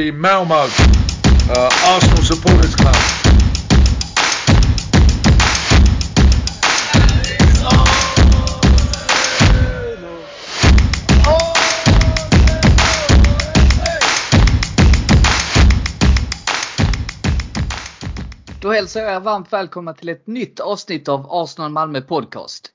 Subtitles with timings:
[0.00, 2.94] the Malmo uh, Arsenal Supporters Club.
[18.60, 22.72] Då hälsar jag er varmt välkomna till ett nytt avsnitt av Arsenal Malmö Podcast.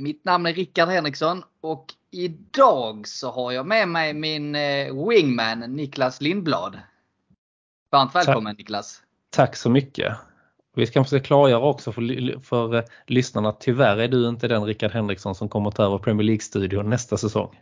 [0.00, 5.58] Mitt namn är Rickard Henriksson och idag så har jag med mig min eh, wingman
[5.58, 6.80] Niklas Lindblad.
[7.90, 8.58] Varmt välkommen Tack.
[8.58, 9.02] Niklas!
[9.30, 10.16] Tack så mycket.
[10.74, 14.64] Vi ska försöka klargöra också för, för eh, lyssnarna att tyvärr är du inte den
[14.64, 17.60] Rickard Henriksson som kommer ta över Premier League-studion nästa säsong.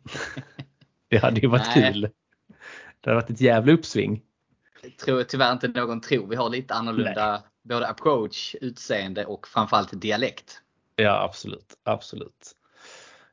[1.08, 1.92] Det hade ju varit Nej.
[1.92, 2.00] kul.
[3.00, 4.22] Det hade varit ett jävla uppsving.
[5.04, 6.26] Tror jag tyvärr inte någon tror.
[6.26, 10.62] Vi har lite annorlunda både approach, utseende och framförallt dialekt.
[11.02, 12.54] Ja absolut, absolut.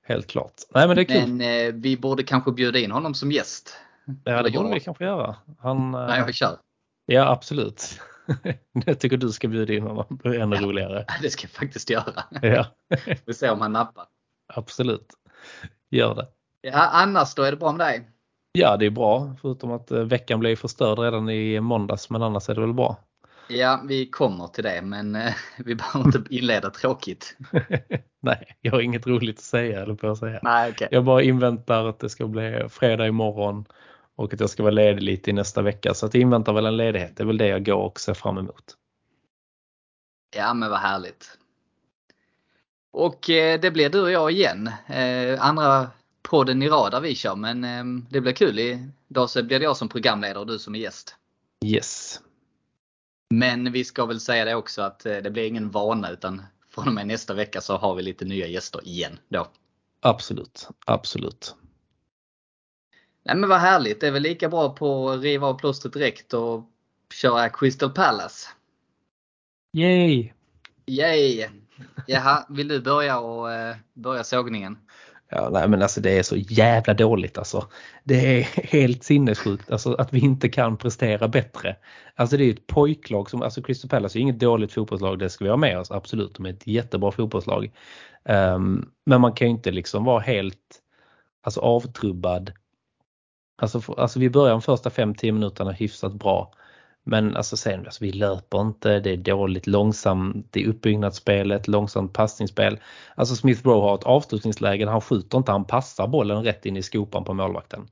[0.04, 0.54] Helt klart.
[0.70, 1.34] Nej men det är kul.
[1.34, 3.78] Men eh, vi borde kanske bjuda in honom som gäst.
[4.24, 5.36] ja det borde vi kanske göra.
[5.60, 6.58] Han, eh, när jag kör.
[7.06, 8.00] Ja absolut.
[8.86, 10.20] Jag tycker du ska bjuda in honom.
[10.24, 11.06] Det är ännu roligare.
[11.22, 12.24] Det ska jag faktiskt göra.
[12.42, 12.66] Ja,
[13.26, 14.06] Vi ser om han nappar.
[14.48, 15.08] absolut.
[15.90, 16.28] Gör det.
[16.62, 18.10] Ja, annars då är det bra med dig?
[18.52, 19.36] Ja, det är bra.
[19.42, 22.98] Förutom att eh, veckan blev förstörd redan i måndags, men annars är det väl bra.
[23.48, 27.38] Ja, vi kommer till det men eh, vi behöver inte inleda tråkigt.
[28.22, 30.40] Nej, jag har inget roligt att säga eller på att säga.
[30.44, 30.88] Nej, okej.
[30.92, 33.66] Jag bara inväntar att det ska bli fredag imorgon
[34.16, 35.94] och att jag ska vara ledig lite i nästa vecka.
[35.94, 37.18] Så att jag inväntar väl en ledighet.
[37.18, 38.76] Det är väl det jag går och ser fram emot.
[40.36, 41.38] Ja, men vad härligt.
[42.92, 44.70] Och eh, det blir du och jag igen.
[44.88, 45.88] Eh, andra
[46.22, 48.60] podden i rad där vi kör men eh, det blir kul.
[48.60, 51.16] Idag så blir det jag som programledare och du som är gäst.
[51.66, 52.22] Yes.
[53.30, 56.88] Men vi ska väl säga det också att eh, det blir ingen vana utan från
[56.88, 59.48] och med nästa vecka så har vi lite nya gäster igen då.
[60.02, 61.56] Absolut, absolut.
[63.24, 64.02] Nej men vad härligt.
[64.02, 66.64] Det är väl lika bra på att riva av plåstret direkt och
[67.14, 68.50] köra Crystal Palace.
[69.74, 70.32] Yay!
[70.86, 71.48] Yay!
[72.08, 74.78] Jaha, vill du börja och eh, börja sågningen?
[75.36, 77.68] Ja, nej men alltså det är så jävla dåligt alltså.
[78.04, 81.76] Det är helt sinnessjukt alltså, att vi inte kan prestera bättre.
[82.16, 85.44] Alltså det är ett pojklag som, alltså Crystal Palace är inget dåligt fotbollslag, det ska
[85.44, 86.36] vi ha med oss, absolut.
[86.36, 87.72] De är ett jättebra fotbollslag.
[88.24, 90.82] Um, men man kan ju inte liksom vara helt
[91.44, 92.52] alltså, avtrubbad.
[93.58, 96.52] Alltså, för- alltså vi börjar de första 5-10 minuterna hyfsat bra.
[97.08, 102.80] Men alltså sen, alltså vi löper inte, det är dåligt långsamt i uppbyggnadsspelet, långsamt passningsspel.
[103.16, 106.84] Alltså Smith Rowe har ett avslutningsläge, han skjuter inte, han passar bollen rätt in i
[106.84, 107.88] skopan på målvakten.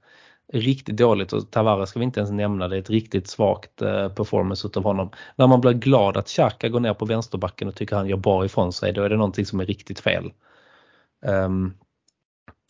[0.53, 4.09] Riktigt dåligt och Tavares ska vi inte ens nämna, det är ett riktigt svagt eh,
[4.09, 5.09] performance utav honom.
[5.35, 8.45] När man blir glad att Xhaka går ner på vänsterbacken och tycker han gör bra
[8.45, 10.31] ifrån sig, då är det någonting som är riktigt fel.
[11.25, 11.74] Um,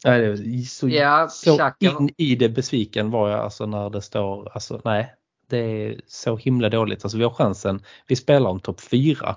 [0.06, 4.82] nej, så, Ja, så in i det besviken var jag alltså när det står, alltså
[4.84, 5.14] nej,
[5.48, 7.06] det är så himla dåligt.
[7.06, 9.36] Alltså vi har chansen, vi spelar om topp 4.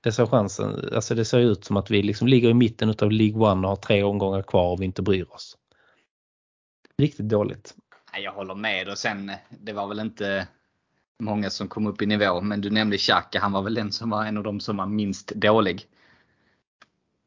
[0.00, 3.10] Det ser chansen, alltså det ser ut som att vi liksom ligger i mitten utav
[3.10, 5.56] League One och har tre omgångar kvar och vi inte bryr oss.
[6.98, 7.74] Riktigt dåligt.
[8.22, 10.48] Jag håller med och sen det var väl inte
[11.18, 14.10] många som kom upp i nivå men du nämnde Xhaka, han var väl den som
[14.10, 15.86] var en av de som var minst dålig.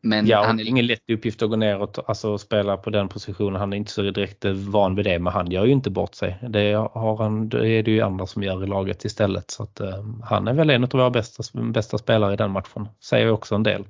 [0.08, 3.10] Men Ja, han är ingen lätt uppgift att gå ner och alltså, spela på den
[3.10, 3.60] positionen.
[3.60, 6.16] Han är inte så direkt eh, van vid det, men han gör ju inte bort
[6.16, 6.38] sig.
[6.50, 9.52] Det, har han, det är det ju andra som gör i laget istället.
[9.52, 12.88] Så att, eh, han är väl en av våra bästa, bästa spelare i den matchen.
[13.00, 13.86] Säger också en del.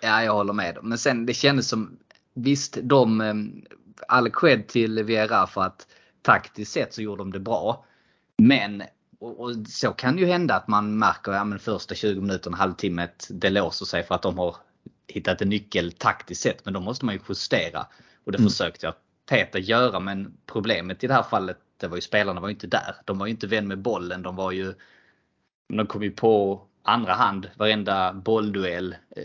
[0.00, 0.78] Ja, jag håller med.
[0.82, 1.96] Men sen det kändes som,
[2.34, 3.34] visst de, eh,
[4.08, 5.86] all cred till Vieira för att
[6.22, 7.84] taktiskt sett så gjorde de det bra.
[8.38, 8.82] Men,
[9.20, 13.28] och, och så kan ju hända att man märker ja, men första 20 minuterna, halvtimmet,
[13.30, 14.56] det låser sig för att de har
[15.08, 16.64] hittat en nyckel taktiskt sett.
[16.64, 17.86] Men då måste man ju justera.
[18.24, 18.50] Och det Mm.
[18.50, 18.94] försökte jag
[19.28, 22.66] Teta göra men problemet i det här fallet, det var ju spelarna var ju inte
[22.66, 22.96] där.
[23.04, 24.22] De var ju inte vän med bollen.
[24.22, 24.74] De var ju
[25.68, 28.96] de kom ju på andra hand varenda bollduell.
[29.16, 29.22] eh,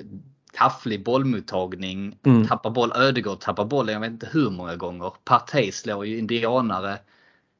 [0.54, 2.18] Tafflig bollmottagning.
[2.24, 2.48] Mm.
[2.48, 2.92] Tappar boll.
[2.96, 5.14] Ödegård tappar bollen jag vet inte hur många gånger.
[5.24, 6.98] Partey slår ju indianare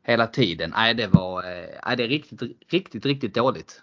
[0.04, 0.74] hela tiden.
[0.76, 3.82] Nej det var eh, nej, det är riktigt, riktigt, riktigt dåligt.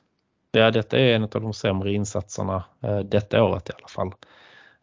[0.52, 4.12] Ja, detta är en av de sämre insatserna eh, detta året i alla fall.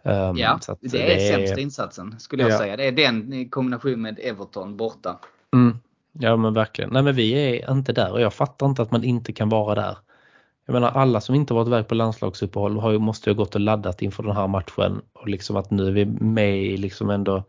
[0.03, 2.57] Um, Ja, det är sämsta insatsen skulle jag Ja.
[2.57, 2.77] säga.
[2.77, 5.19] Det är den i kombination med Everton borta.
[5.53, 5.77] Mm.
[6.11, 6.89] Ja men verkligen.
[6.93, 9.75] Nej men vi är inte där och jag fattar inte att man inte kan vara
[9.75, 9.97] där.
[10.65, 13.55] Jag menar alla som inte varit iväg på landslagsuppehåll har ju, måste ju ha gått
[13.55, 17.09] och laddat inför den här matchen och liksom att nu är vi med i liksom
[17.09, 17.43] ändå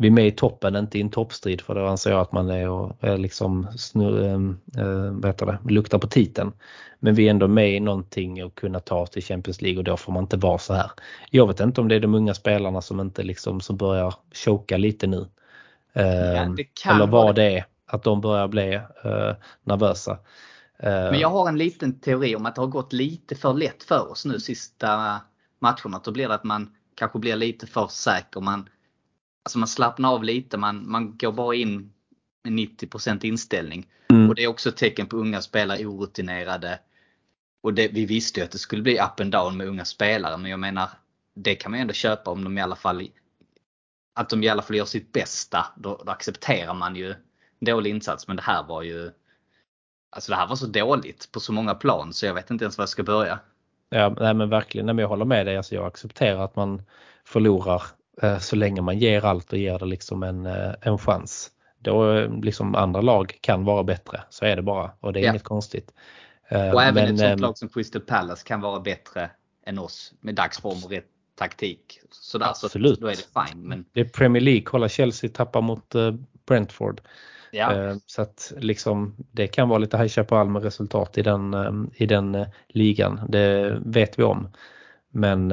[0.00, 2.50] vi är med i toppen, inte i en toppstrid för då anser jag att man
[2.50, 6.52] är och är liksom snur, äh, det, luktar på titeln.
[6.98, 9.84] Men vi är ändå med i någonting och kunna ta oss till Champions League och
[9.84, 10.90] då får man inte vara så här.
[11.30, 14.14] Jag vet inte om det är de unga spelarna som inte liksom som börjar
[14.44, 15.26] choka lite nu.
[15.92, 16.56] Ja, Ehm,
[16.88, 17.58] eller vad det.
[17.58, 17.64] är.
[17.86, 19.32] att de börjar bli eh,
[19.64, 20.12] nervösa.
[20.78, 23.82] Eh, Men jag har en liten teori om att det har gått lite för lätt
[23.82, 25.20] för oss nu sista
[25.58, 26.00] matcherna.
[26.04, 28.40] Då blir det att man kanske blir lite för säker.
[28.40, 28.68] Man,
[29.44, 31.92] alltså man slappnar av lite, man, man går bara in
[32.44, 33.86] med 90% inställning.
[34.10, 34.28] Mm.
[34.28, 36.78] Och det är också ett tecken på unga spelare orutinerade.
[37.62, 40.36] Och det, vi visste ju att det skulle bli up and down med unga spelare
[40.36, 40.88] men jag menar
[41.34, 43.08] det kan man ju ändå köpa om de i alla fall
[44.14, 45.66] att de i alla fall gör sitt bästa.
[45.76, 47.14] Då, då accepterar man ju
[47.60, 49.10] dålig insats men det här var ju
[50.12, 52.78] Alltså det här var så dåligt på så många plan så jag vet inte ens
[52.78, 53.38] var jag ska börja.
[53.88, 54.86] Ja, nej men verkligen.
[54.86, 55.56] Nej, men jag håller med dig.
[55.56, 56.82] Alltså jag accepterar att man
[57.24, 57.82] förlorar
[58.40, 61.50] så länge man ger allt och ger det liksom en, eh, en chans.
[61.78, 64.22] Då eh, liksom andra lag kan vara bättre.
[64.30, 65.30] Så är det bara och det är ja.
[65.30, 65.92] inget konstigt.
[66.48, 69.30] Eh, och även men, ett sånt ehm, lag som Crystal Palace kan vara bättre
[69.66, 72.00] än oss med dagsform och rätt taktik.
[72.10, 72.94] Sådär, Absolut.
[72.94, 73.68] Så då är det fine.
[73.68, 73.84] Men...
[73.92, 74.62] Det är Premier League.
[74.62, 76.14] Kolla Chelsea tappar mot eh,
[76.46, 77.00] Brentford.
[77.50, 77.74] Ja.
[77.74, 81.72] Eh, så att liksom det kan vara lite High Chaparral med resultat i den, eh,
[81.94, 83.20] i den eh, ligan.
[83.28, 84.48] Det vet vi om.
[85.12, 85.52] Men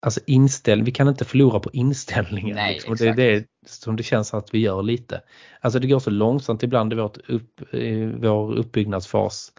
[0.00, 2.56] alltså inställ, vi kan inte förlora på inställningen.
[2.56, 2.96] Nej, liksom.
[2.96, 5.20] Det är det som det känns att vi gör lite.
[5.60, 9.52] Alltså det går så långsamt ibland i, vårt upp, i vår uppbyggnadsfas.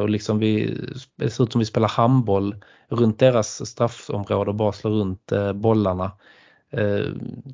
[0.00, 0.80] Och liksom vi,
[1.16, 2.56] det ser ut som vi spelar handboll
[2.88, 6.12] runt deras straffområde och bara slår runt bollarna.
[6.70, 7.06] Eh,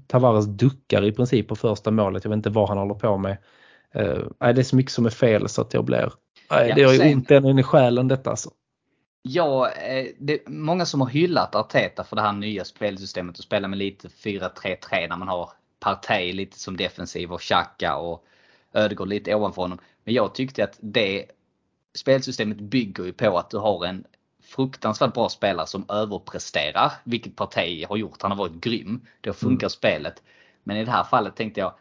[0.07, 2.25] Tavares duckar i princip på första målet.
[2.25, 3.37] Jag vet inte vad han håller på med.
[3.95, 6.13] Eh, det är så mycket som är fel så att jag blir...
[6.51, 8.51] Nej, det gör ju ont in i själen detta alltså.
[9.23, 13.45] Ja, eh, det är många som har hyllat Arteta för det här nya spelsystemet och
[13.45, 15.51] spela med lite 4-3-3 när man har
[15.81, 18.25] Partey lite som defensiv och Xhaka och
[18.73, 19.79] Ödegård lite ovanför honom.
[20.05, 21.27] Men jag tyckte att det
[21.95, 24.05] spelsystemet bygger ju på att du har en
[24.43, 28.23] fruktansvärt bra spelare som överpresterar, vilket Partey har gjort.
[28.23, 29.07] Han har varit grym.
[29.21, 29.71] Då funkar mm.
[29.71, 30.23] spelet.
[30.63, 31.75] Men i det här fallet tänkte jag,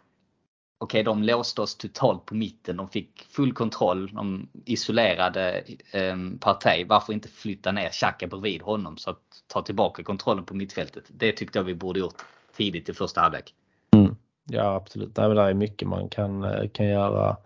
[0.80, 2.78] okej okay, de låste oss totalt på mitten.
[2.78, 4.12] De fick full kontroll.
[4.14, 6.86] De isolerade eh, Partey.
[6.86, 11.04] Varför inte flytta ner Xhaka bredvid honom så att ta tillbaka kontrollen på mittfältet.
[11.08, 12.22] Det tyckte jag vi borde gjort
[12.58, 13.54] tidigt i första halvlek.
[13.96, 14.16] Mm.
[14.46, 17.38] Ja absolut, det är mycket man kan, eh, kan göra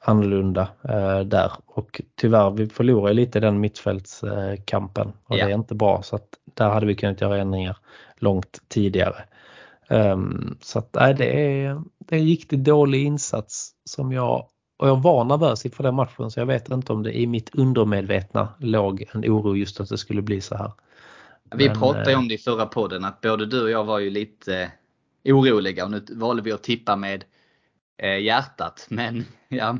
[0.00, 5.46] annorlunda eh, där och tyvärr vi förlorar lite den mittfältskampen och ja.
[5.46, 7.76] det är inte bra så att där hade vi kunnat göra ändringar
[8.16, 9.24] långt tidigare.
[9.90, 14.48] Um, så att nej, det är, det är en riktigt dålig insats som jag
[14.78, 17.54] och jag var nervös inför den matchen så jag vet inte om det i mitt
[17.54, 20.72] undermedvetna låg en oro just att det skulle bli så här.
[21.54, 24.10] Vi Men, pratade om det i förra podden att både du och jag var ju
[24.10, 24.72] lite
[25.24, 27.24] oroliga och nu valde vi att tippa med
[28.02, 28.86] eh, hjärtat.
[28.90, 29.78] Men ja,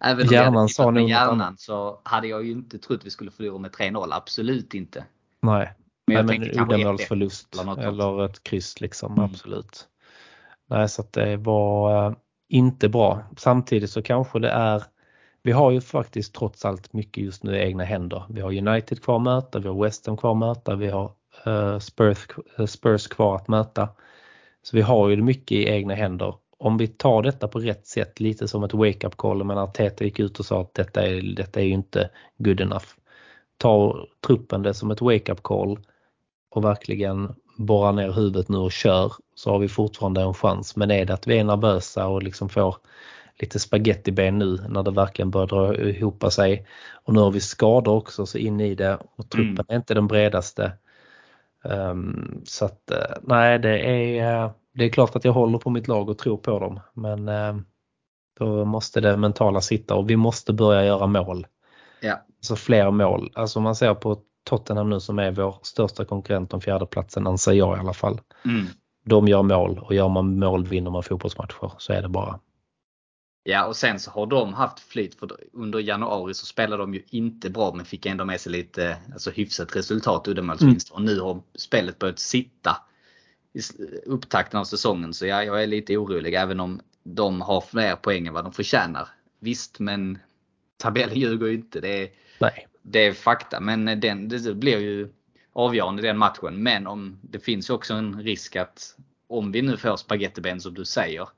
[0.00, 3.58] även om hjärnan sa med hjärnan så hade jag ju inte trott vi skulle förlora
[3.58, 4.08] med 3-0.
[4.12, 5.04] Absolut inte.
[5.42, 5.74] Nej,
[6.06, 9.12] men jag Nej, tänkte men uddamålsförlust eller, eller ett kryss liksom.
[9.12, 9.24] Mm.
[9.24, 9.88] Absolut.
[10.66, 12.16] Nej, så att det var äh,
[12.48, 13.22] inte bra.
[13.36, 14.82] Samtidigt så kanske det är
[15.42, 18.24] vi har ju faktiskt trots allt mycket just nu i egna händer.
[18.28, 21.12] Vi har United kvar att möta, vi har West Ham kvar att möta, vi har
[21.46, 22.26] uh, Spurs,
[22.60, 23.88] uh, Spurs kvar att möta.
[24.62, 28.20] Så vi har ju mycket i egna händer om vi tar detta på rätt sätt,
[28.20, 31.60] lite som ett wake-up call, men Arteta gick ut och sa att detta är, detta
[31.60, 32.86] är ju inte good enough.
[33.56, 35.78] Ta truppen det som ett wake-up call
[36.56, 40.76] och verkligen borra ner huvudet nu och kör så har vi fortfarande en chans.
[40.76, 42.76] Men är det att vi är nervösa och liksom får
[43.38, 46.66] lite spagettiben nu när det verkligen börjar dra ihop sig.
[47.04, 49.66] Och nu har vi skador också så in i det och truppen mm.
[49.68, 50.72] är inte den bredaste.
[51.64, 55.70] Um, så att eh, nej det är eh, det är klart att jag håller på
[55.70, 57.56] mitt lag och tror på dem men eh,
[58.38, 61.46] då måste det mentala sitta och vi måste börja göra mål.
[62.00, 62.20] Ja.
[62.38, 63.32] Alltså fler mål.
[63.34, 67.52] Alltså om man ser på Tottenham nu som är vår största konkurrent om fjärdeplatsen, anser
[67.52, 68.20] jag i alla fall.
[68.44, 68.66] Mm.
[69.04, 71.72] De gör mål och gör man mål vinner man fotbollsmatcher.
[71.78, 72.40] Så är det bara.
[73.42, 77.02] Ja och sen så har de haft flyt för under januari så spelade de ju
[77.10, 80.96] inte bra men fick ändå med sig lite alltså hyfsat resultat uddamålsvinster.
[80.96, 81.04] Mm.
[81.04, 82.76] Och nu har spelet börjat sitta
[83.52, 83.60] i
[84.06, 85.14] upptakten av säsongen.
[85.14, 88.52] Så ja, jag är lite orolig även om de har fler poäng än vad de
[88.52, 89.08] förtjänar.
[89.40, 90.18] Visst, men
[90.76, 91.80] tabellen ljuger ju inte.
[91.80, 92.08] Det är,
[92.40, 93.60] Nej det är fakta.
[93.60, 95.08] Men den, det blir ju
[95.52, 96.62] avgörande den matchen.
[96.62, 98.96] Men om, det finns ju också en risk att
[99.28, 101.28] om vi nu får spagettiben som du säger.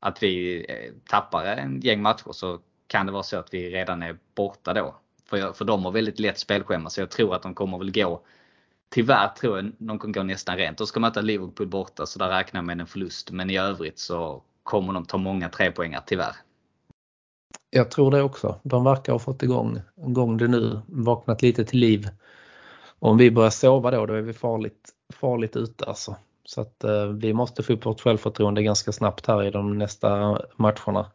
[0.00, 4.02] Att vi eh, tappar en gäng matcher så kan det vara så att vi redan
[4.02, 4.96] är borta då.
[5.28, 8.22] För, för de har väldigt lätt spelschema så jag tror att de kommer väl gå
[8.88, 10.78] Tyvärr tror jag de kommer gå nästan rent.
[10.78, 13.30] De ska möta Liverpool borta så där räknar jag med en förlust.
[13.30, 16.36] Men i övrigt så kommer de ta många trepoängar tyvärr.
[17.70, 18.60] Jag tror det också.
[18.62, 22.08] De verkar ha fått igång, igång det nu, vaknat lite till liv.
[22.98, 26.16] Om vi börjar sova då, då är vi farligt, farligt ute alltså.
[26.44, 30.40] Så att eh, vi måste få upp vårt självförtroende ganska snabbt här i de nästa
[30.56, 31.06] matcherna.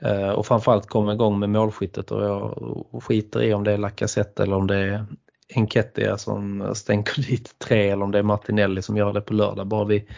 [0.00, 4.42] Eh, och framförallt komma igång med målskyttet och jag skiter i om det är Lacazette
[4.42, 5.06] eller om det är
[5.54, 9.66] Enketia som stänker dit tre eller om det är Martinelli som gör det på lördag.
[9.66, 10.08] Bara vi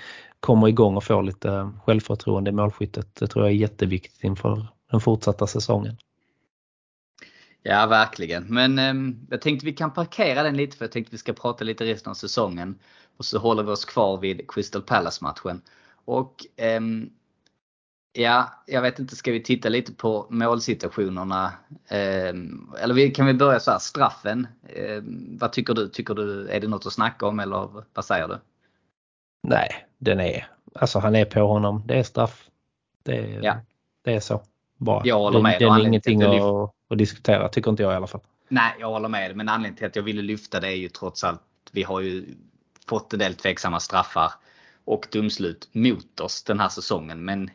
[0.41, 3.15] kommer igång och får lite självförtroende i målskyttet.
[3.15, 5.97] Det tror jag är jätteviktigt inför den fortsatta säsongen.
[7.63, 8.45] Ja, verkligen.
[8.45, 11.65] Men eh, jag tänkte vi kan parkera den lite för jag tänkte vi ska prata
[11.65, 12.79] lite resten av säsongen.
[13.17, 15.63] Och så håller vi oss kvar vid Crystal Palace-matchen.
[16.05, 16.81] Och eh,
[18.13, 21.53] ja, jag vet inte, ska vi titta lite på målsituationerna?
[21.89, 22.35] Eh,
[22.81, 24.47] eller kan vi börja så här, straffen.
[24.69, 25.89] Ehm, vad tycker du?
[25.89, 28.39] Tycker du, är det något att snacka om eller vad säger du?
[29.43, 31.83] Nej, den är, alltså han är på honom.
[31.87, 32.51] Det är straff.
[33.03, 33.61] Det, ja.
[34.03, 34.43] det är så.
[34.77, 35.03] Bara.
[35.05, 35.53] Jag håller med.
[35.59, 38.21] Det, det är ingenting att, att diskutera, tycker inte jag i alla fall.
[38.49, 39.37] Nej, jag håller med.
[39.37, 41.41] Men anledningen till att jag ville lyfta det är ju trots allt,
[41.73, 42.25] vi har ju
[42.89, 44.33] fått en del tveksamma straffar
[44.85, 47.25] och domslut mot oss den här säsongen.
[47.25, 47.51] Men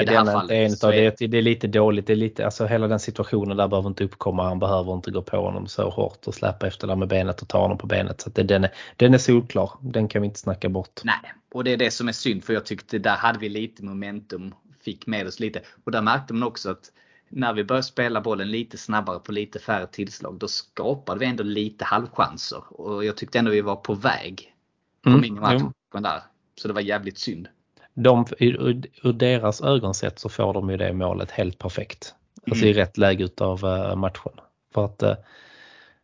[0.00, 0.48] i det här fallet.
[0.48, 1.14] Det är, så är...
[1.18, 2.06] Det, det är lite dåligt.
[2.06, 4.48] Det är lite, alltså hela den situationen där behöver inte uppkomma.
[4.48, 7.48] Han behöver inte gå på honom så hårt och släppa efter där med benet och
[7.48, 8.20] ta honom på benet.
[8.20, 9.70] Så det, den, är, den är solklar.
[9.80, 11.00] Den kan vi inte snacka bort.
[11.04, 13.84] Nej, och det är det som är synd för jag tyckte där hade vi lite
[13.84, 14.54] momentum.
[14.90, 15.62] Fick med oss lite.
[15.84, 16.92] Och där märkte man också att
[17.28, 21.42] när vi började spela bollen lite snabbare på lite färre tillslag då skapade vi ändå
[21.42, 22.80] lite halvchanser.
[22.80, 24.54] Och jag tyckte ändå vi var på väg.
[25.02, 26.22] På mm, minimatchen där.
[26.60, 27.48] Så det var jävligt synd
[27.94, 32.14] de, ur, ur deras ögon sett så får de ju det målet helt perfekt.
[32.46, 32.76] Alltså mm.
[32.76, 34.32] i rätt läge utav uh, matchen.
[34.74, 35.14] För att uh,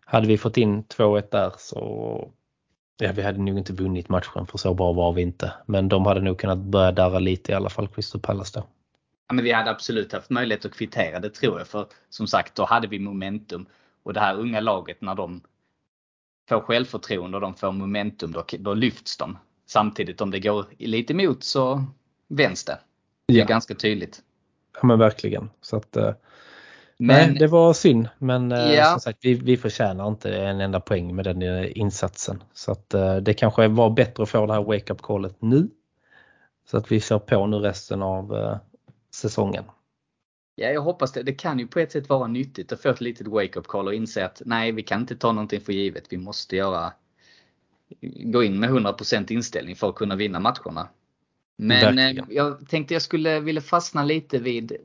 [0.04, 2.30] hade vi fått in 2-1 där så
[2.98, 5.52] Ja, vi hade nog inte vunnit matchen för så bra var vi inte.
[5.66, 8.66] Men de hade nog kunnat börja darra lite i alla fall, Crystal Palace då.
[9.28, 11.68] Ja, men vi hade absolut haft möjlighet att kvittera det tror jag.
[11.68, 13.66] För som sagt, då hade vi momentum.
[14.02, 15.40] Och det här unga laget när de
[16.48, 19.38] får självförtroende och de får momentum, då, då lyfts de.
[19.66, 21.84] Samtidigt om det går lite emot så
[22.28, 22.78] vänds det.
[23.28, 23.44] Det är ja.
[23.44, 24.22] ganska tydligt.
[24.80, 25.50] Ja men verkligen.
[25.60, 26.14] Så att, eh,
[26.98, 28.84] men, nej, det var synd men eh, ja.
[28.84, 32.42] som sagt vi, vi förtjänar inte en enda poäng med den eh, insatsen.
[32.52, 32.90] Så att
[33.22, 35.68] det kanske var bättre att få det här wake-up callet nu.
[36.70, 38.58] Så att vi kör på nu resten av
[39.16, 39.64] säsongen.
[40.54, 41.22] Ja, jag hoppas det.
[41.22, 43.94] Det kan ju på ett sätt vara nyttigt att få ett litet wake-up call och
[43.94, 46.04] inse att nej, vi kan inte ta någonting för givet.
[46.10, 46.92] Vi måste göra
[48.00, 50.88] gå in med 100% inställning för att kunna vinna matcherna.
[51.58, 54.76] Men eh, jag tänkte jag skulle vilja fastna lite vid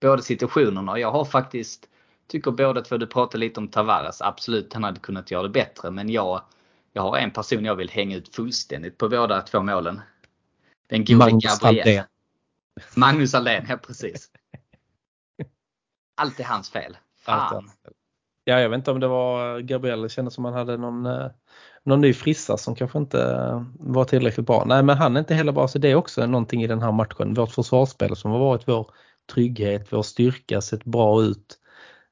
[0.00, 0.98] båda situationerna.
[0.98, 1.88] Jag har faktiskt,
[2.26, 4.22] tycker båda två, du pratade lite om Tavares.
[4.22, 5.90] Absolut, han hade kunnat göra det bättre.
[5.90, 6.42] Men jag,
[6.92, 10.00] jag har en person jag vill hänga ut fullständigt på båda två målen.
[10.86, 12.04] Den gode Gabriel.
[12.96, 14.30] Magnus Allén, ja precis.
[16.16, 16.96] Allt är hans fel.
[17.24, 17.70] Fan.
[18.44, 20.02] Ja, jag vet inte om det var eh, Gabriel.
[20.02, 21.30] Det kändes som han hade någon eh,
[21.84, 24.64] någon ny frissa som kanske inte eh, var tillräckligt bra.
[24.66, 26.92] Nej men han är inte heller bra så det är också någonting i den här
[26.92, 27.34] matchen.
[27.34, 28.90] Vårt försvarsspel som har varit vår
[29.32, 31.58] trygghet, vår styrka, sett bra ut.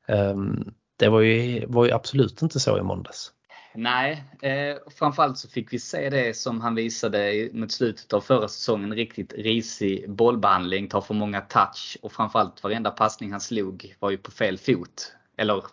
[0.09, 3.33] Ehm, det var ju, var ju absolut inte så i måndags.
[3.75, 8.49] Nej, eh, framförallt så fick vi se det som han visade mot slutet av förra
[8.49, 8.95] säsongen.
[8.95, 14.17] Riktigt risig bollbehandling, tar för många touch och framförallt varenda passning han slog var ju
[14.17, 15.13] på fel fot.
[15.37, 15.65] Eller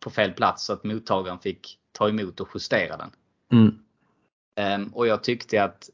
[0.00, 3.10] på fel plats så att mottagaren fick ta emot och justera den.
[3.52, 3.78] Mm.
[4.82, 5.90] Um, och jag tyckte att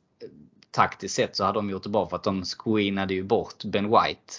[0.71, 3.85] taktiskt sett så hade de gjort det bra för att de screenade ju bort Ben
[3.85, 4.35] White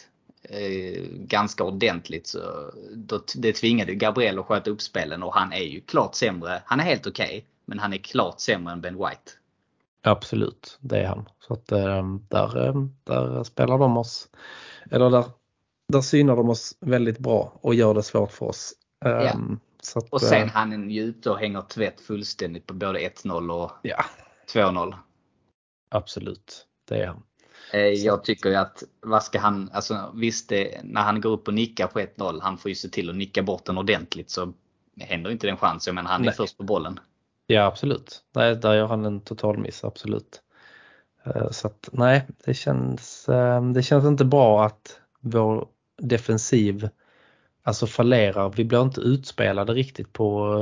[0.50, 2.28] eh, ganska ordentligt.
[2.28, 6.62] Så då, det tvingade Gabriel att sköta upp spelen och han är ju klart sämre.
[6.66, 9.32] Han är helt okej, okay, men han är klart sämre än Ben White.
[10.02, 11.30] Absolut, det är han.
[11.40, 14.28] Så att ehm, där, ehm, där spelar de oss,
[14.92, 15.26] eller där,
[15.94, 18.74] där synar de oss väldigt bra och gör det svårt för oss.
[19.00, 19.34] Ja.
[19.96, 23.64] Att, och sen eh, han är ju ute och hänger tvätt fullständigt på både 1-0
[23.64, 24.06] och ja.
[24.54, 24.96] 2-0.
[25.90, 27.24] Absolut, det är han.
[27.76, 31.48] Eh, jag tycker ju att, vad ska han, alltså visst det, när han går upp
[31.48, 34.54] och nickar på 1-0, han får ju se till att nicka bort den ordentligt så
[35.00, 35.96] händer inte den chansen.
[35.96, 36.36] Menar han är Nej.
[36.36, 37.00] först på bollen.
[37.48, 40.42] Ja absolut, Nej, där gör han en total miss, absolut.
[41.24, 43.30] Eh, så att nej, det känns,
[43.74, 45.68] det känns inte bra att vår
[45.98, 46.90] defensiv
[47.64, 48.50] alltså fallerar.
[48.50, 50.60] Vi blir inte utspelade riktigt på,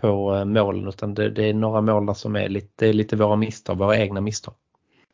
[0.00, 3.36] på målen utan det, det är några mål som är lite, det är lite våra
[3.36, 4.54] misstag, våra egna misstag.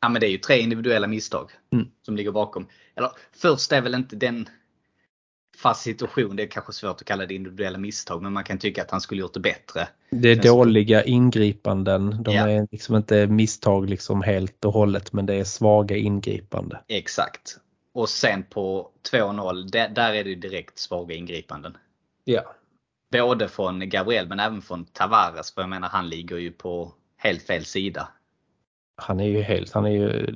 [0.01, 1.87] Ja men det är ju tre individuella misstag mm.
[2.03, 2.67] som ligger bakom.
[2.95, 4.49] Eller först är väl inte den
[5.57, 8.83] fast situation, det är kanske svårt att kalla det individuella misstag men man kan tycka
[8.83, 9.89] att han skulle gjort det bättre.
[10.11, 12.23] Det är dåliga ingripanden.
[12.23, 12.49] De ja.
[12.49, 16.81] är liksom inte misstag liksom helt och hållet men det är svaga ingripande.
[16.89, 17.59] Exakt.
[17.95, 21.77] Och sen på 2-0, där är det direkt svaga ingripanden.
[22.25, 22.55] Ja.
[23.13, 25.55] Både från Gabriel men även från Tavares.
[25.55, 28.09] För jag menar han ligger ju på helt fel sida.
[28.97, 30.35] Han är ju helt, han är ju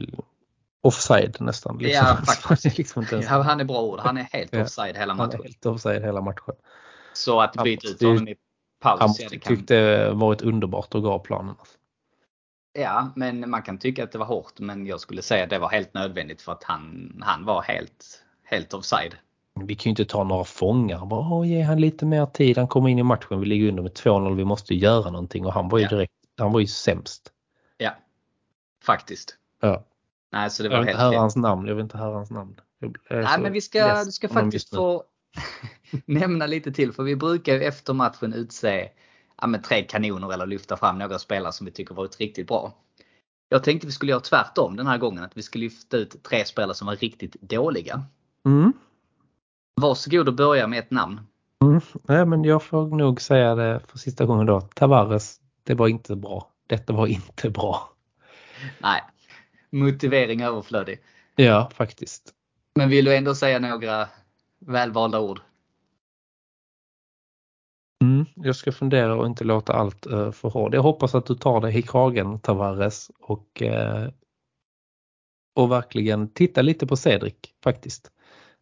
[0.83, 1.79] offside nästan.
[1.79, 2.07] Liksom.
[2.07, 2.45] Ja, faktiskt.
[2.64, 3.99] Han är liksom ens, Ja, han är bra ord.
[4.00, 5.43] Han är helt offside hela han är matchen.
[5.43, 6.55] helt offside hela matchen.
[7.12, 8.35] Så att Han byta ut honom i
[8.83, 9.09] Han paus.
[9.09, 11.55] måste Ja, det kan, tyckt det varit underbart att gå av planen.
[11.59, 11.75] Alltså.
[12.79, 14.59] ja, men man kan tycka att det var hårt.
[14.59, 18.23] Men jag skulle säga att det var helt nödvändigt för att han, han var helt,
[18.45, 19.14] helt offside.
[19.64, 21.07] Vi kan ju inte ta några fångar.
[21.07, 22.59] Bara, ge han lite mer tid.
[22.59, 23.40] Han kommer in i matchen.
[23.40, 24.35] Vi ligger under med 2-0.
[24.37, 25.47] Vi måste göra någonting.
[25.47, 25.88] Och han var ju Ja.
[25.90, 27.33] direkt, han var ju sämst.
[28.84, 29.37] Faktiskt.
[29.60, 29.84] Ja.
[30.32, 31.66] Nej, så det Jag var vill inte höra hans namn.
[31.66, 32.60] Jag vill inte höra hans namn.
[32.80, 35.04] Jag Nej, men vi ska, du ska faktiskt få
[36.06, 36.92] nämna lite till.
[36.92, 38.88] För vi brukar ju efter matchen utse
[39.40, 42.75] ja, men tre kanoner eller lyfta fram några spelare som vi tycker varit riktigt bra.
[43.49, 45.25] Jag tänkte vi skulle göra tvärtom den här gången.
[45.25, 48.02] Att vi skulle lyfta ut tre spelare som var riktigt dåliga.
[48.46, 48.72] Mm.
[49.80, 51.20] Varsågod och börja med ett namn.
[52.02, 54.60] Nej, men jag får nog säga det för sista gången då.
[54.60, 56.50] Tavares, det var inte bra.
[56.66, 57.90] Detta var inte bra.
[58.79, 59.02] Nej,
[59.71, 60.99] motivering överflödig.
[61.37, 62.35] Ja, faktiskt.
[62.75, 64.09] Men vill du ändå säga några
[64.59, 65.40] välvalda ord?
[68.05, 70.75] Mm, jag ska fundera och inte låta allt uh, för hårt.
[70.75, 74.09] Jag hoppas att du tar dig i kragen Tavares och, eh,
[75.55, 78.12] och verkligen titta lite på Cedric faktiskt.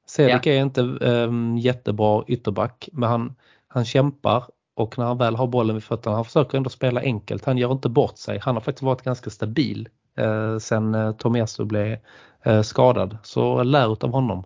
[0.07, 3.35] Cedric är inte um, jättebra ytterback men han,
[3.69, 4.45] han kämpar
[4.79, 7.45] och när han väl har bollen vid fötterna, han försöker ändå spela enkelt.
[7.45, 8.39] Han gör inte bort sig.
[8.39, 11.97] Han har faktiskt varit ganska stabil eh, sen eh, Tomiasu blev
[12.43, 13.19] eh, skadad.
[13.23, 14.45] Så lär utav honom.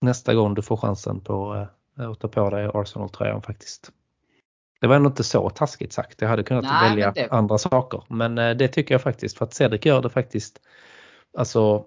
[0.00, 1.66] Nästa gång du får chansen på
[1.98, 3.92] eh, att ta på dig Arsenal-tröjan faktiskt.
[4.80, 6.20] Det var ändå inte så taskigt sagt.
[6.20, 8.02] Jag hade kunnat Nej, välja det- andra saker.
[8.08, 10.60] Men eh, det tycker jag faktiskt för att Cedric gör det faktiskt.
[11.38, 11.84] Alltså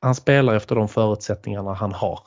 [0.00, 2.20] han spelar efter de förutsättningarna han har.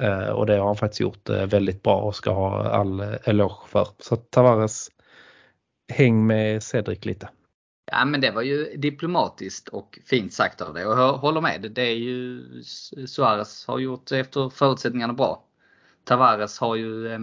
[0.00, 3.14] Eh, och det har han faktiskt gjort eh, väldigt bra och ska ha all eh,
[3.24, 3.88] eloge för.
[3.98, 4.90] Så Tavares,
[5.92, 7.28] häng med Cedric lite.
[7.92, 11.72] Ja men det var ju diplomatiskt och fint sagt av dig och jag håller med.
[11.74, 12.42] Det är ju
[13.06, 15.44] Suarez har gjort efter förutsättningarna bra.
[16.04, 17.18] Tavares har ju eh,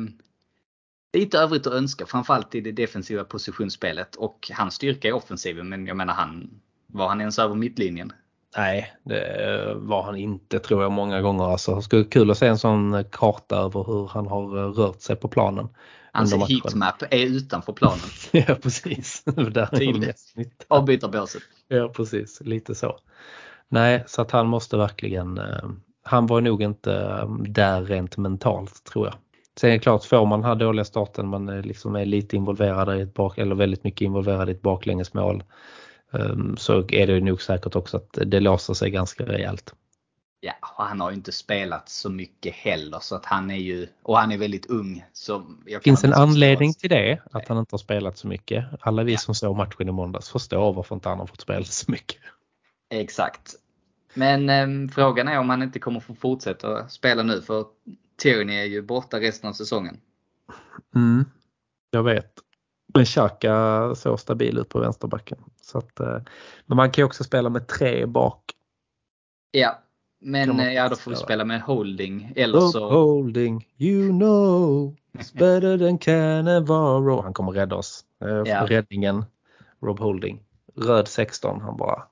[1.14, 5.88] lite övrigt att önska framförallt i det defensiva positionsspelet och hans styrka är offensiven men
[5.88, 8.14] jag menar han var han ens över mittlinjen?
[8.58, 11.44] Nej, det var han inte tror jag många gånger.
[11.44, 15.02] Alltså, det skulle kul att se en sån karta över hur han har eh, rört
[15.02, 15.70] sig på planen.
[16.12, 16.56] Hans matchen.
[16.64, 18.00] heatmap är utanför planen.
[18.32, 19.24] ja precis.
[19.78, 20.20] Tydligt.
[20.68, 21.42] Avbytarbåset.
[21.68, 23.00] Ja precis, lite så.
[23.70, 25.70] Nej, så att han måste verkligen, eh,
[26.04, 29.16] han var nog inte eh, där rent mentalt tror jag.
[29.60, 32.98] Sen är det klart, får man den här dåliga starten, man liksom är lite involverad
[33.00, 35.44] i ett bak, eller väldigt mycket involverad i ett baklängesmål, eh,
[36.58, 39.74] så är det nog säkert också att det låser sig ganska rejält.
[40.42, 43.88] Ja, och han har ju inte spelat så mycket heller så att han är ju,
[44.04, 45.06] och han är väldigt ung.
[45.14, 48.66] Så jag Finns en anledning till det, att han inte har spelat så mycket.
[48.80, 49.18] Alla vi Ja.
[49.18, 52.18] som såg matchen i måndags förstår varför inte han har fått spela så mycket.
[52.90, 53.56] Exakt.
[54.14, 57.66] Men ehm, frågan är om han inte kommer få fortsätta spela nu för
[58.18, 59.98] Tierney är ju borta resten av säsongen.
[60.96, 61.26] Mm,
[61.92, 62.34] jag vet.
[62.94, 65.38] Men Xhaka såg stabil ut på vänsterbacken.
[65.62, 66.18] Så att, eh,
[66.66, 68.44] men man kan ju också spela med tre bak.
[69.52, 69.80] Ja,
[70.22, 72.90] men eh, ja då får vi spela med holding eller Rob så.
[72.90, 77.22] Holding, you know, it's better than Cannavaro.
[77.22, 78.06] Han kommer rädda oss.
[78.22, 78.66] Eh, Ja.
[78.66, 79.26] Räddningen,
[79.82, 80.44] Rob Holding.
[80.76, 82.04] Röd 16, han bara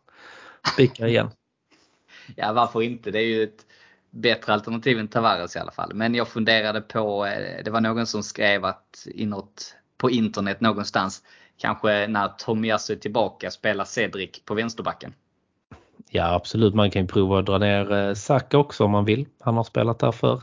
[0.74, 1.30] spikar igen.
[2.36, 3.12] Ja varför inte?
[3.12, 3.66] Det är ju ett
[4.10, 5.94] bättre alternativ än Tavares i alla fall.
[5.94, 7.26] Men jag funderade på,
[7.66, 11.24] det var någon som skrev att inåt på internet någonstans,
[11.58, 15.14] kanske när Tomiyasu är tillbaka spelar Cedric på vänsterbacken.
[16.10, 19.26] Ja absolut, man kan ju prova att dra ner eh, Saka också om man vill.
[19.40, 20.42] Han har spelat där förr.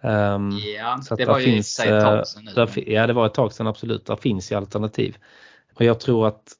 [0.00, 2.52] Ehm, Ja, Så det var ju och finns, ett eh, tag sedan nu.
[2.52, 4.06] där ja det var ett tag sedan absolut.
[4.06, 5.16] Där finns ju alternativ.
[5.78, 6.52] Men jag tror att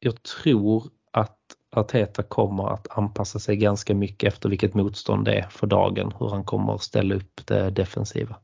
[0.00, 1.38] jag tror att
[1.76, 6.12] Arteta kommer att anpassa sig ganska mycket efter vilket motstånd det är för dagen.
[6.18, 8.36] Hur han kommer att ställa upp det defensiva.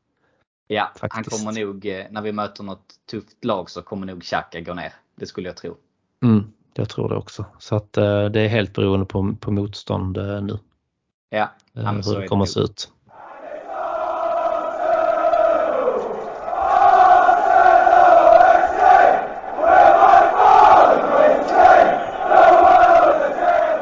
[0.70, 1.44] Ja, han faktiskt.
[1.44, 4.92] kommer nog, eh, när vi möter något tufft lag så kommer nog Xhaka gå ner.
[5.16, 5.76] Det skulle jag tro.
[6.22, 7.44] Mm, jag tror det också.
[7.59, 10.59] Så att eh, det är helt beroende på, på motstånd eh, nu.
[11.31, 12.92] Ja, eh, hur det det kommer att se ut.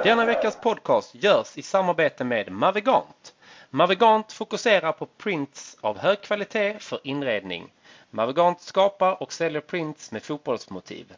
[0.05, 3.36] Denna veckas podcast görs i samarbete med Mavigant.
[3.77, 7.73] Mavigant fokuserar på prints av hög kvalitet för inredning.
[8.11, 11.15] Mavigant skapar och säljer prints med fotbollsmotiv.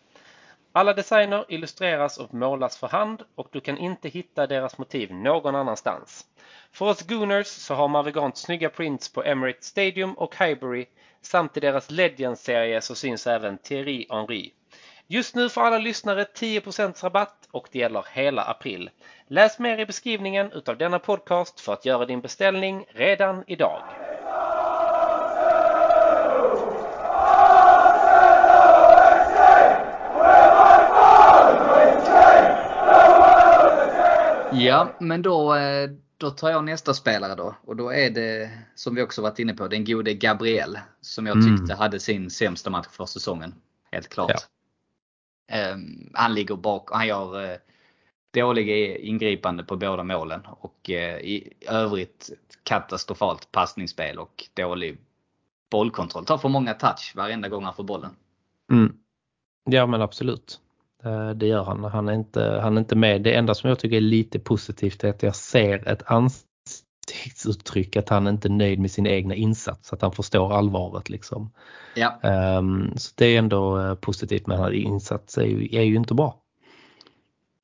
[0.72, 5.54] Alla designer illustreras och målas för hand och du kan inte hitta deras motiv någon
[5.54, 6.26] annanstans.
[6.72, 10.86] För oss Gooners så har Mavigant snygga prints på Emirates Stadium och Highbury
[11.20, 14.52] samt i deras Legends-serie så syns även Thierry Henry.
[15.10, 18.90] Just nu får alla lyssnare 10% rabatt och det gäller hela april.
[19.26, 23.82] Läs mer i beskrivningen utav denna podcast för att göra din beställning redan idag.
[34.52, 37.56] Ja, men då, eh, då tar jag nästa spelare då.
[37.66, 40.78] Och då är det, som vi också varit inne på, den gode Gabriel.
[41.00, 41.56] Som jag Mm.
[41.58, 43.54] tyckte hade sin sämsta match för säsongen.
[43.92, 44.30] Helt klart.
[44.30, 44.38] Ja.
[45.48, 47.56] Ehm, han ligger bak och han gör eh,
[48.34, 50.40] dåliga ingripande på båda målen.
[50.46, 52.30] Och eh, i övrigt
[52.62, 54.98] katastrofalt passningsspel och dålig
[55.70, 56.24] bollkontroll.
[56.24, 58.10] Tar för många touch varenda gång han får bollen.
[58.72, 58.96] Mm.
[59.70, 60.60] Ja men absolut.
[61.04, 61.84] Eh, det gör han.
[61.84, 63.22] Han är, inte, han är inte med.
[63.22, 66.02] Det enda som jag tycker är lite positivt är att jag ser ett
[67.18, 69.92] ansiktsuttryck att han inte är nöjd med sin egna insats.
[69.92, 71.50] Att han förstår allvaret liksom.
[71.94, 75.96] Ja, Ehm, Så det är ändå eh, positivt men hans insats är ju, är ju
[75.96, 76.36] inte bra.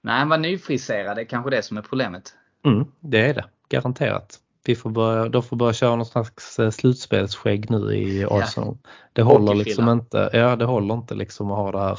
[0.02, 1.16] nej han var nyfriserad.
[1.16, 2.34] Det är kanske det som är problemet.
[2.64, 3.44] Mm, det är det.
[3.68, 4.38] Garanterat.
[4.66, 8.78] Vi får börja, de får börja köra någon slags eh, slutspelsskägg nu i Arsenal.
[9.12, 10.30] Det håller liksom inte.
[10.32, 11.98] Ja, det håller inte liksom att ha det här.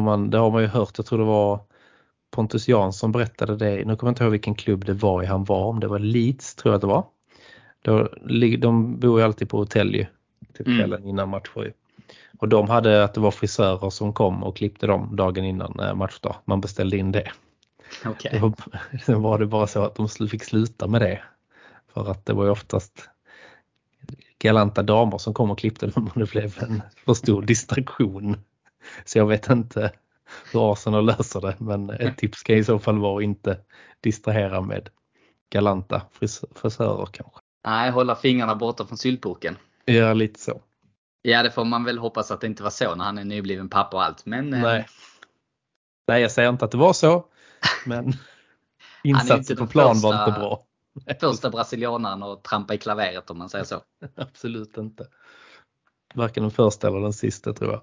[0.00, 0.92] Man, det har man ju hört.
[0.98, 1.60] Jag tror det var
[2.32, 3.84] Pontus Jansson berättade det.
[3.84, 5.64] Nu kommer jag inte ihåg vilken klubb det var i han var.
[5.64, 8.58] Om det var Leeds tror jag att det var.
[8.58, 10.06] De bor ju alltid på hotell ju.
[10.66, 10.78] Mm.
[10.78, 11.72] kvällen innan matcher ju.
[12.38, 15.94] Och de hade att det var frisörer som kom och klippte dem dagen innan eh,
[15.94, 16.36] matchdag.
[16.44, 17.32] Man beställde in det.
[18.40, 18.54] Var,
[19.06, 21.22] sen var det bara så att de fick sluta med det.
[21.94, 23.08] För att det var ju oftast
[24.38, 28.36] galanta damer som kom och klippte dem och det blev en för stor distraktion.
[29.04, 29.90] Så jag vet inte
[30.52, 33.60] hur Arsenal löser det men ett tips kan i så fall vara att inte
[34.00, 34.88] distrahera med
[35.50, 37.38] galanta fris- frisörer kanske.
[37.66, 39.56] Nej, hålla fingrarna borta från syltburken.
[39.84, 40.60] Ja, lite så.
[41.22, 43.68] Ja, det får man väl hoppas att det inte var så när han är nybliven
[43.68, 44.26] pappa och allt.
[44.26, 44.86] Men eh, Nej.
[46.08, 47.24] Nej, jag säger inte att det var så.
[47.86, 48.12] Men
[49.04, 50.64] insatsen på plan var första- inte bra.
[51.20, 53.80] första brasilianaren att trampa i klaveret om man säger så.
[54.16, 55.06] Absolut inte.
[56.14, 57.82] Varken den första eller den sista tror jag.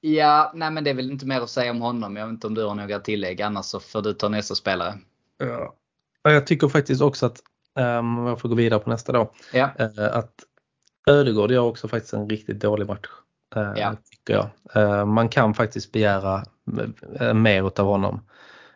[0.00, 2.16] Ja, nej men det är väl inte mer att säga om honom.
[2.16, 3.42] Jag vet inte om du har några tillägg.
[3.42, 4.94] Annars så får du ta nästa spelare.
[5.38, 5.74] Ja.
[6.22, 7.38] Jag tycker faktiskt också att,
[7.78, 10.34] um, om jag får gå vidare på nästa då, Ja, eh, att
[11.06, 13.06] Ödegård gör också faktiskt en riktigt dålig match.
[13.56, 13.96] eh, Ja.
[14.10, 14.48] tycker jag.
[14.74, 16.44] Eh, man kan faktiskt begära
[17.34, 18.20] mer utav honom.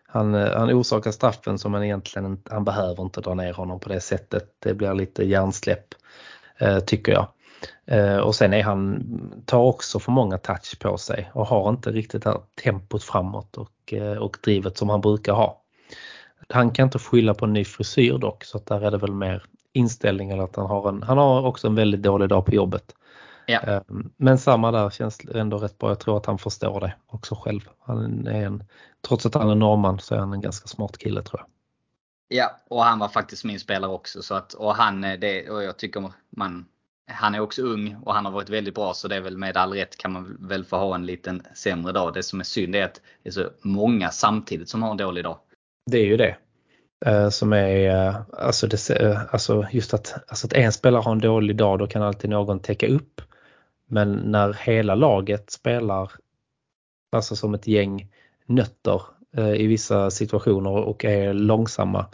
[0.06, 3.88] Han, han orsakar straffen som man egentligen inte, han behöver inte dra ner honom på
[3.88, 4.48] det sättet.
[4.58, 5.86] Det blir lite hjärnsläpp
[6.86, 7.28] tycker jag.
[7.86, 9.04] Eh, och sen är han,
[9.46, 13.56] tar också för många touch på sig och har inte riktigt det här tempot framåt
[13.56, 15.60] och, eh, och drivet som han brukar ha.
[16.48, 19.12] Han kan inte skylla på en ny frisyr dock så att där är det väl
[19.12, 22.54] mer inställning eller att han har en, han har också en väldigt dålig dag på
[22.54, 22.94] jobbet.
[23.46, 23.60] Ja.
[23.60, 23.80] Eh,
[24.16, 25.90] Men samma där känns ändå rätt bra.
[25.90, 27.68] Jag tror att han förstår det också själv.
[27.80, 28.64] Han är en,
[29.08, 31.48] trots att han är norrman så är han en ganska smart kille tror jag.
[32.38, 34.22] ja, och han var faktiskt min spelare också.
[34.22, 36.66] Så att, och han, eh, det, och jag tycker man,
[37.06, 39.56] han är också ung och han har varit väldigt bra så det är väl med
[39.56, 42.14] all rätt kan man väl få ha en liten sämre dag.
[42.14, 45.24] Det som är synd är att det är så många samtidigt som har en dålig
[45.24, 45.38] dag.
[45.90, 46.36] Det är ju det.
[47.06, 51.12] Eh, som är, eh, alltså, det, eh, alltså just att, alltså att en spelare har
[51.12, 53.20] en dålig dag då kan alltid någon täcka upp.
[53.86, 56.12] Men när hela laget spelar
[57.12, 58.08] alltså som ett gäng
[58.46, 59.02] nötter
[59.56, 62.06] i vissa situationer och är långsamma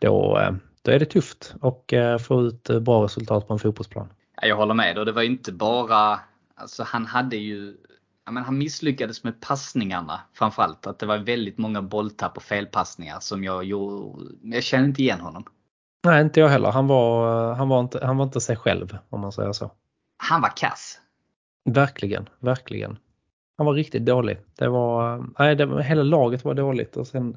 [0.00, 0.40] då,
[0.82, 4.08] då är det tufft och få ut bra resultat på en fotbollsplan.
[4.42, 4.98] Ja, Jag håller med.
[4.98, 6.20] Och det var inte bara,
[6.54, 7.76] alltså han hade ju,
[8.30, 10.86] men han misslyckades med passningarna framförallt.
[10.86, 15.20] Att det var väldigt många bolltapp och felpassningar som jag gjorde, jag kände inte igen
[15.20, 15.44] honom.
[16.04, 16.70] Nej, inte jag heller.
[16.70, 19.70] Han var, han var, inte, han var inte sig själv om man säger så.
[20.16, 21.00] Han var kass.
[21.64, 22.98] Verkligen, verkligen.
[23.56, 24.38] Han var riktigt dålig.
[24.58, 27.36] Det var, nej, det, hela laget var dåligt och sen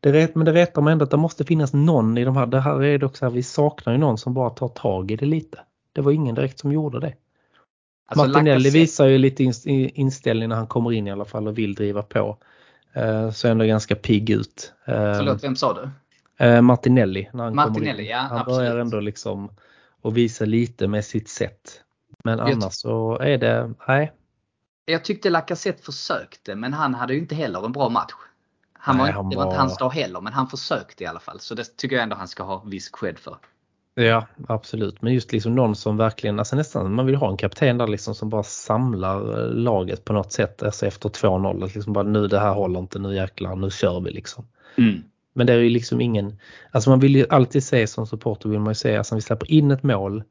[0.00, 2.46] det men det retar mig ändå att det måste finnas någon i de här.
[2.46, 5.16] Det här är dock så här, vi saknar ju någon som bara tar tag i
[5.16, 5.58] det lite.
[5.92, 7.14] Det var ingen direkt som gjorde det.
[8.06, 11.48] Alltså, Martinelli Lacazette- visar ju lite inst- inställning när han kommer in i alla fall
[11.48, 12.38] och vill driva på.
[12.92, 14.72] Eh, så ändå ganska pigg ut.
[14.84, 15.90] Eh, Förlåt, vem sa du?
[16.44, 17.30] eh, Martinelli.
[17.32, 18.58] När han Martinelli, ja, Han absolut.
[18.58, 19.50] börjar ändå liksom
[20.02, 21.80] att visa lite med sitt sätt.
[22.24, 24.12] Men Jag annars så är det, nej,
[24.84, 28.12] Jag tyckte Lacazette försökte, men han hade ju inte heller en bra match.
[28.72, 31.20] Han Nej, var, han det var inte hans dag heller, men han försökte i alla
[31.20, 31.40] fall.
[31.40, 33.36] Så det tycker jag ändå han ska ha viss cred för.
[34.04, 35.02] Ja, absolut.
[35.02, 38.14] Men just liksom någon som verkligen, alltså nästan, man vill ha en kapten där liksom
[38.14, 41.64] som bara samlar eh, laget på något sätt alltså efter 2-0.
[41.64, 44.46] Att Liksom bara nu det här håller inte, nu jäklar, nu kör vi liksom.
[44.76, 45.02] Mm.
[45.32, 46.38] Men det är ju liksom ingen,
[46.70, 49.50] alltså man vill ju alltid se som supporter vill man ju se, alltså vi släpper
[49.50, 50.22] in ett mål,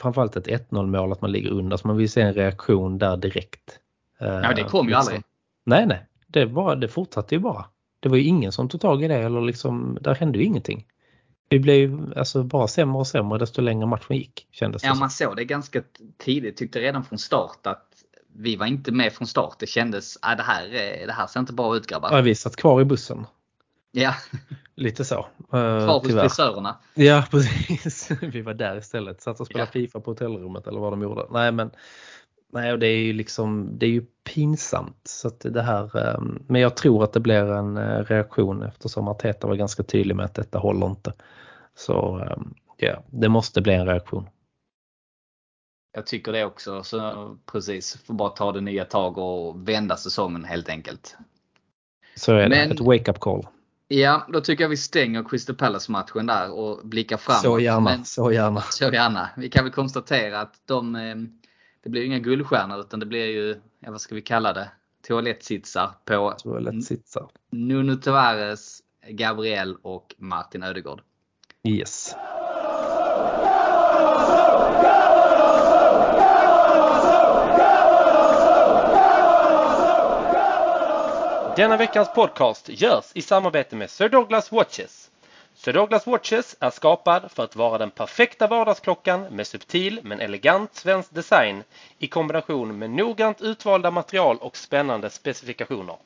[0.00, 3.16] framförallt ett 1-0 mål att man ligger under, så man vill se en reaktion där
[3.16, 3.78] direkt.
[4.20, 5.22] Eh, Ja, det kom ju aldrig.
[5.64, 6.06] Nej, nej.
[6.26, 7.64] Det, var, det fortsatte ju bara.
[8.00, 10.86] Det var ju ingen som tog tag i det eller liksom, där hände ju ingenting.
[11.54, 14.46] Det blev alltså bara sämre och sämre desto längre matchen gick.
[14.50, 15.00] Kändes det Ja, som.
[15.00, 15.82] man såg det ganska
[16.18, 16.56] tidigt.
[16.56, 17.86] Tyckte redan från start att
[18.36, 19.56] vi var inte med från start.
[19.58, 22.08] Det kändes, att det, här, är- det här ser inte bra ut grabbar.
[22.12, 23.26] Ja, vi satt kvar i bussen.
[23.92, 24.14] Ja,
[24.74, 25.18] Lite så.
[25.18, 26.76] Uh, kvar hos frisörerna.
[26.94, 28.10] Ja, precis.
[28.22, 29.22] Vi var där istället.
[29.22, 29.72] Satt och spelade Ja.
[29.72, 31.26] Fifa på hotellrummet eller vad de gjorde.
[31.30, 31.70] Nej, men
[32.52, 35.00] nej, det är ju liksom, det är ju pinsamt.
[35.04, 39.46] Så det här, eh, men jag tror att det blir en eh, reaktion eftersom Arteta
[39.46, 41.12] var ganska tydlig med att detta håller inte.
[41.74, 42.36] Så eh,
[42.76, 44.28] ja, det måste bli en reaktion.
[45.92, 46.82] Jag tycker det också.
[46.82, 51.16] Så precis, får bara ta det nya tag och vända säsongen helt enkelt.
[52.16, 52.48] Så är det.
[52.48, 53.46] Men- Ett wake-up call.
[53.88, 57.42] Ja, då tycker jag vi stänger Crystal Palace-matchen där och blickar framåt.
[57.42, 58.60] Så gärna, Men, så gärna.
[58.60, 59.28] så gärna.
[59.36, 61.14] Vi kan väl konstatera att de, eh,
[61.82, 64.70] det blir ju inga guldstjärnor utan det blir ju, ja, vad ska vi kalla det,
[65.08, 67.28] toalettsitsar på Så lätt sitsar.
[67.50, 71.00] Nuno Tavares, Gabriel och Martin Ödegård.
[71.66, 72.14] Yes.
[81.56, 85.10] Denna veckans podcast görs i samarbete med Sir Douglas Watches.
[85.54, 90.74] Sir Douglas Watches är skapad för att vara den perfekta vardagsklockan med subtil men elegant
[90.74, 91.62] svensk design
[91.98, 95.96] i kombination med noggrant utvalda material och spännande specifikationer.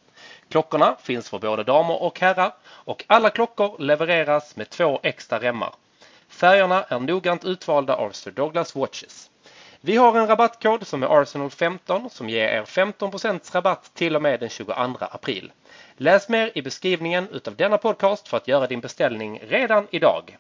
[0.48, 5.74] Klockorna finns för både damer och herrar och alla klockor levereras med två extra remmar.
[6.28, 9.30] Färgerna är noggrant utvalda av Sir Douglas Watches.
[9.80, 14.40] Vi har en rabattkod som är Arsenal15 som ger er 15% rabatt till och med
[14.40, 15.52] den 22 april.
[15.96, 20.36] Läs mer i beskrivningen utav denna podcast för att göra din beställning redan idag.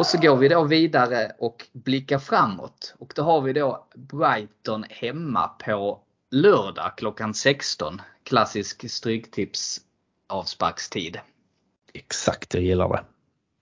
[0.00, 2.94] Och så går vi då vidare och blickar framåt.
[2.98, 8.00] Och då har vi då Brighton hemma på lördag klockan 16.
[8.22, 9.80] Klassisk stryktips
[10.26, 11.18] avsparkstid.
[11.94, 13.04] Exakt, jag gillar det.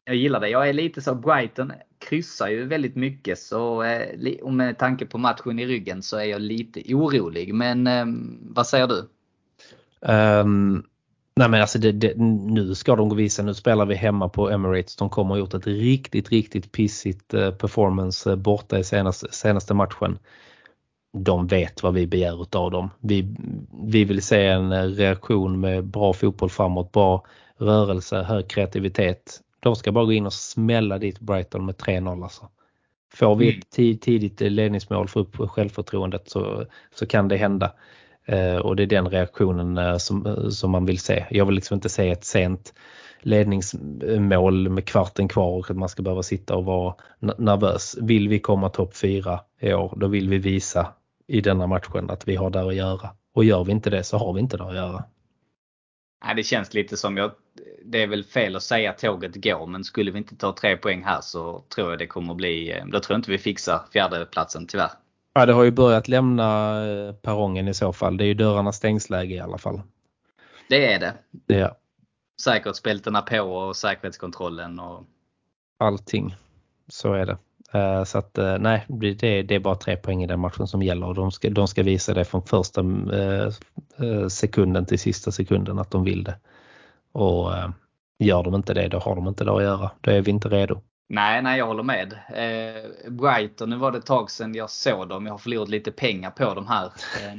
[0.04, 0.48] Jag gillar det.
[0.48, 5.18] Jag är lite så, Brighton kryssar ju väldigt mycket så eh, och med tanke på
[5.18, 7.54] matchen i ryggen så är jag lite orolig.
[7.54, 8.06] Men eh,
[8.40, 9.08] vad säger du?
[10.02, 10.84] Ehm,
[11.38, 14.50] nej men alltså det, det, nu ska de gå visa, nu spelar vi hemma på
[14.50, 14.96] Emirates.
[14.96, 19.74] De kommer ha gjort ett riktigt, riktigt pissigt eh, performance eh, borta i senaste, senaste
[19.74, 20.18] matchen.
[21.12, 22.90] De vet vad vi begär utav dem.
[23.00, 23.36] Vi,
[23.84, 27.24] vi vill se en eh, reaktion med bra fotboll framåt, bra
[27.58, 29.40] rörelse, hög kreativitet.
[29.60, 32.48] De ska bara gå in och smälla dit Brighton med 3-0 alltså.
[33.14, 33.58] Får vi Mm.
[33.58, 37.72] ett tid, tidigt ledningsmål för upp självförtroendet så, så kan det hända.
[38.28, 41.26] Eh, och det är den reaktionen eh, som, eh, som man vill se.
[41.30, 42.74] Jag vill liksom inte se ett sent
[43.20, 47.96] ledningsmål med kvarten kvar och att man ska behöva sitta och vara nervös.
[48.00, 50.94] Vill vi komma topp fyra i år, då vill vi visa
[51.26, 53.10] i denna matchen att vi har där att göra.
[53.34, 55.04] Och gör vi inte det så har vi inte där att göra.
[56.24, 57.30] Nej, det känns lite som jag,
[57.84, 60.76] det är väl fel att säga att tåget går men skulle vi inte ta tre
[60.76, 64.66] poäng här så tror jag det kommer bli, då tror jag inte vi fixar fjärdeplatsen
[64.66, 64.90] tyvärr.
[65.38, 68.16] Ja, det har ju börjat lämna eh, perrongen i så fall.
[68.16, 69.80] Det är ju dörrarna stängsläge i alla fall.
[70.68, 71.14] Det är det.
[71.30, 71.74] Det
[72.42, 75.04] Säkerhetsbältena på och säkerhetskontrollen och
[75.78, 76.36] allting.
[76.88, 77.38] Så är det.
[77.78, 80.82] Eh, Så att eh, nej, det, det är bara tre poäng i den matchen som
[80.82, 82.84] gäller och de ska, de ska visa det från första
[84.28, 86.36] sekunden till sista sekunden att de vill det.
[87.12, 87.50] Och
[88.18, 89.90] gör de inte det, då har de inte det att göra.
[90.00, 90.80] Då är vi inte redo.
[91.10, 92.12] Nej, nej jag håller med.
[92.12, 95.26] Eh, Brighton, nu var det ett tag sedan jag såg dem.
[95.26, 96.92] Jag har förlorat lite pengar på dem här.
[97.24, 97.34] Eh,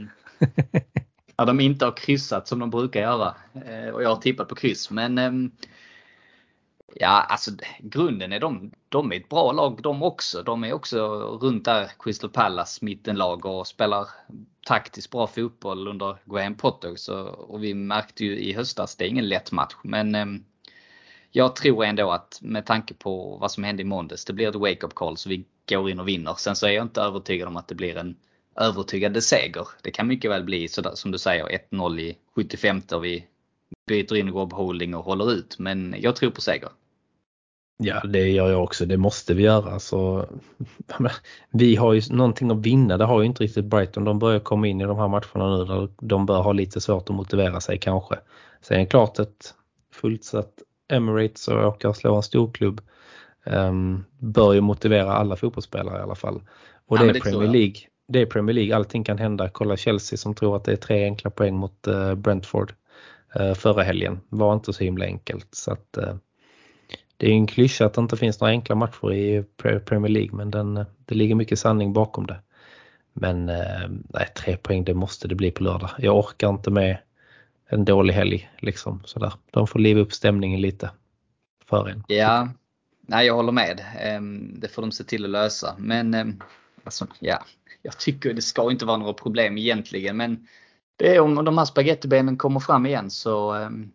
[1.37, 3.35] när de inte har kryssat som de brukar göra.
[3.65, 4.91] Eh, och jag har tippat på kryss.
[4.91, 5.51] Men ehm,
[6.95, 10.43] ja, alltså grunden är de, de är ett bra lag de också.
[10.43, 11.07] De är också
[11.41, 14.07] runt där Crystal Palace mittenlag och spelar
[14.67, 16.95] taktiskt bra fotboll under Graham Potter.
[16.95, 19.75] Så, och vi märkte ju i höstas, det är ingen lätt match.
[19.83, 20.43] Men ehm,
[21.31, 24.55] jag tror ändå att med tanke på vad som hände i måndags, det blir ett
[24.55, 26.33] wake-up call så vi går in och vinner.
[26.37, 28.15] Sen så är jag inte övertygad om att det blir en
[28.55, 29.67] övertygande seger.
[29.81, 33.25] Det kan mycket väl bli sådär som du säger 1-0 i 75 och vi
[33.87, 35.55] byter in Rob Holding och håller ut.
[35.59, 36.69] Men jag tror på seger.
[37.83, 38.85] Ja, det gör jag också.
[38.85, 39.79] Det måste vi göra.
[39.79, 40.29] Så,
[41.51, 42.97] vi har ju någonting att vinna.
[42.97, 44.03] Det har ju inte riktigt Brighton.
[44.03, 47.09] De börjar komma in i de här matcherna nu där de bör ha lite svårt
[47.09, 48.15] att motivera sig kanske.
[48.61, 49.53] Sen är det klart att
[49.91, 50.53] fullsatt
[50.89, 52.81] Emirates och och slå en storklubb
[53.45, 56.41] um, bör ju motivera alla fotbollsspelare i alla fall.
[56.87, 57.49] Och Ja, det är det Premier.
[57.49, 57.75] League.
[58.07, 58.75] Det är Premier League.
[58.75, 59.49] Allting kan hända.
[59.49, 62.73] Kolla Chelsea som tror att det är tre enkla poäng mot uh, Brentford
[63.39, 64.19] uh, förra helgen.
[64.29, 65.55] Var inte så himla enkelt.
[65.55, 66.15] Så att, uh,
[67.17, 69.43] det är en klyscha att det inte finns några enkla matcher i
[69.85, 72.39] Premier League men den, det ligger mycket sanning bakom det.
[73.13, 75.89] Men nej, tre poäng det måste det bli på lördag.
[75.97, 76.97] Jag orkar inte med
[77.69, 79.33] en dålig helg liksom sådär.
[79.51, 80.91] De får liva upp stämningen lite
[81.65, 82.03] för en.
[82.07, 82.49] Ja,
[83.01, 83.81] nej jag håller med.
[83.99, 85.75] Ehm, det får de se till att lösa.
[85.77, 86.39] Men ehm,
[86.83, 87.43] alltså, ja,
[87.81, 90.17] jag tycker det ska inte vara några problem egentligen.
[90.17, 90.47] Men
[90.95, 93.91] det är om de här spagettibenen kommer fram igen så ehm,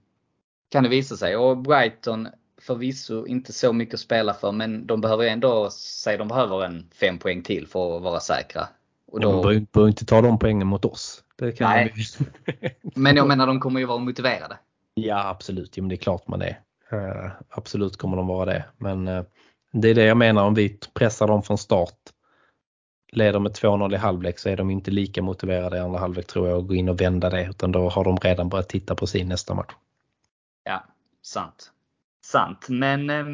[0.71, 1.37] kan det visa sig.
[1.37, 2.29] Och Brighton
[2.61, 6.87] förvisso inte så mycket att spela för men de behöver ändå säga de behöver en
[6.95, 8.69] fem poäng till för att vara säkra.
[9.13, 9.43] Och då...
[9.43, 11.24] De behöver inte ta de poängen mot oss.
[11.61, 11.95] Nej.
[12.95, 14.59] men jag menar de kommer ju vara motiverade.
[14.95, 16.61] Ja absolut, ja, men det är klart man är.
[16.93, 18.65] Uh, absolut kommer de vara det.
[18.79, 19.25] Men uh,
[19.73, 21.99] det är det jag menar om vi pressar dem från start.
[23.13, 26.49] Leder med 2-0 i halvlek så är de inte lika motiverade i andra halvlek tror
[26.49, 29.07] jag att gå in och vända det utan då har de redan börjat titta på
[29.07, 29.73] sin nästa match.
[30.65, 30.85] Ja,
[31.23, 31.73] sant.
[32.25, 32.69] Sant.
[32.69, 33.27] Men eh,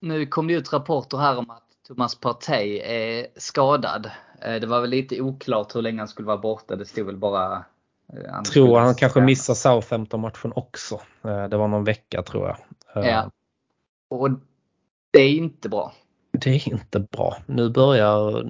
[0.00, 4.10] nu kom det ut rapporter här om att Thomas Partey är skadad.
[4.42, 6.76] Eh, det var väl lite oklart hur länge han skulle vara borta.
[6.76, 7.64] Det stod väl bara
[8.12, 11.00] jag eh, tror han kanske missar Southampton-matchen också.
[11.24, 12.56] Eh, det var någon vecka tror jag.
[13.04, 13.30] Ja.
[14.10, 14.30] Och
[15.12, 15.92] det är inte bra.
[16.32, 17.36] Det är inte bra.
[17.46, 18.46] Nu börjar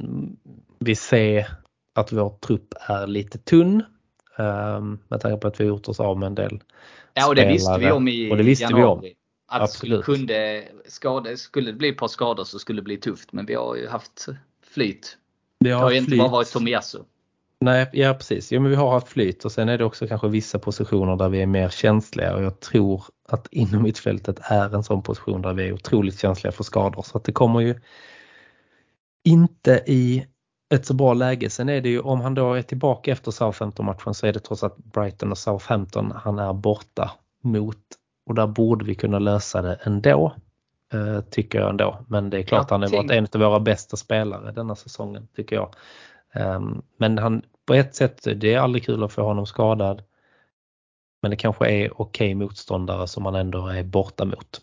[0.78, 1.46] vi se
[1.94, 3.82] att vår trupp är lite tunn.
[5.08, 6.60] Med tanke på att vi har gjort oss av med en del
[7.14, 7.52] Ja och det spelare.
[7.52, 9.00] visste vi om i och det visste januari.
[9.02, 9.15] Vi om.
[9.48, 10.04] Att Absolut.
[10.04, 13.32] Kunde skada, skulle det bli ett par skador så skulle det bli tufft.
[13.32, 14.26] Men vi har ju haft
[14.62, 15.18] flyt.
[15.58, 16.98] Vi har det har ju inte bara varit Tomiyasu.
[17.60, 18.52] Nej, ja precis.
[18.52, 21.28] Ja, men vi har haft flyt och sen är det också kanske vissa positioner där
[21.28, 25.52] vi är mer känsliga och jag tror att inom mittfältet är en sån position där
[25.52, 27.74] vi är otroligt känsliga för skador så att det kommer ju
[29.24, 30.26] inte i
[30.74, 31.50] ett så bra läge.
[31.50, 34.62] Sen är det ju om han då är tillbaka efter Southampton-matchen så är det trots
[34.62, 37.10] att Brighton och Southampton han är borta
[37.42, 37.78] mot
[38.26, 40.36] och där borde vi kunna lösa det ändå.
[40.92, 42.04] Eh, tycker jag ändå.
[42.08, 45.28] Men det är klart jag han har varit en av våra bästa spelare denna säsongen
[45.36, 45.74] tycker jag.
[46.34, 50.02] Um, men han, på ett sätt, det är aldrig kul att få honom skadad.
[51.22, 54.60] Men det kanske är okej okay motståndare som man ändå är borta mot.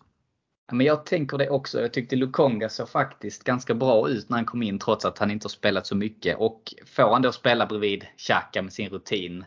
[0.71, 1.82] Men jag tänker det också.
[1.82, 5.32] Jag tyckte Lukonga såg faktiskt ganska bra ut när han kom in trots att han
[5.32, 6.38] inte har spelat så mycket.
[6.38, 9.45] Och får han då spela bredvid Xhaka med sin rutin.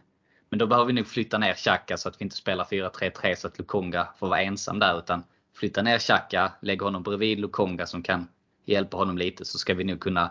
[0.51, 3.47] Men då behöver vi nog flytta ner Xhaka så att vi inte spelar 4-3-3 så
[3.47, 4.99] att Lukonga får vara ensam där.
[4.99, 5.23] Utan
[5.55, 8.29] flytta ner Xhaka, lägga honom bredvid Lukonga som kan
[8.65, 10.31] hjälpa honom lite så ska vi nog kunna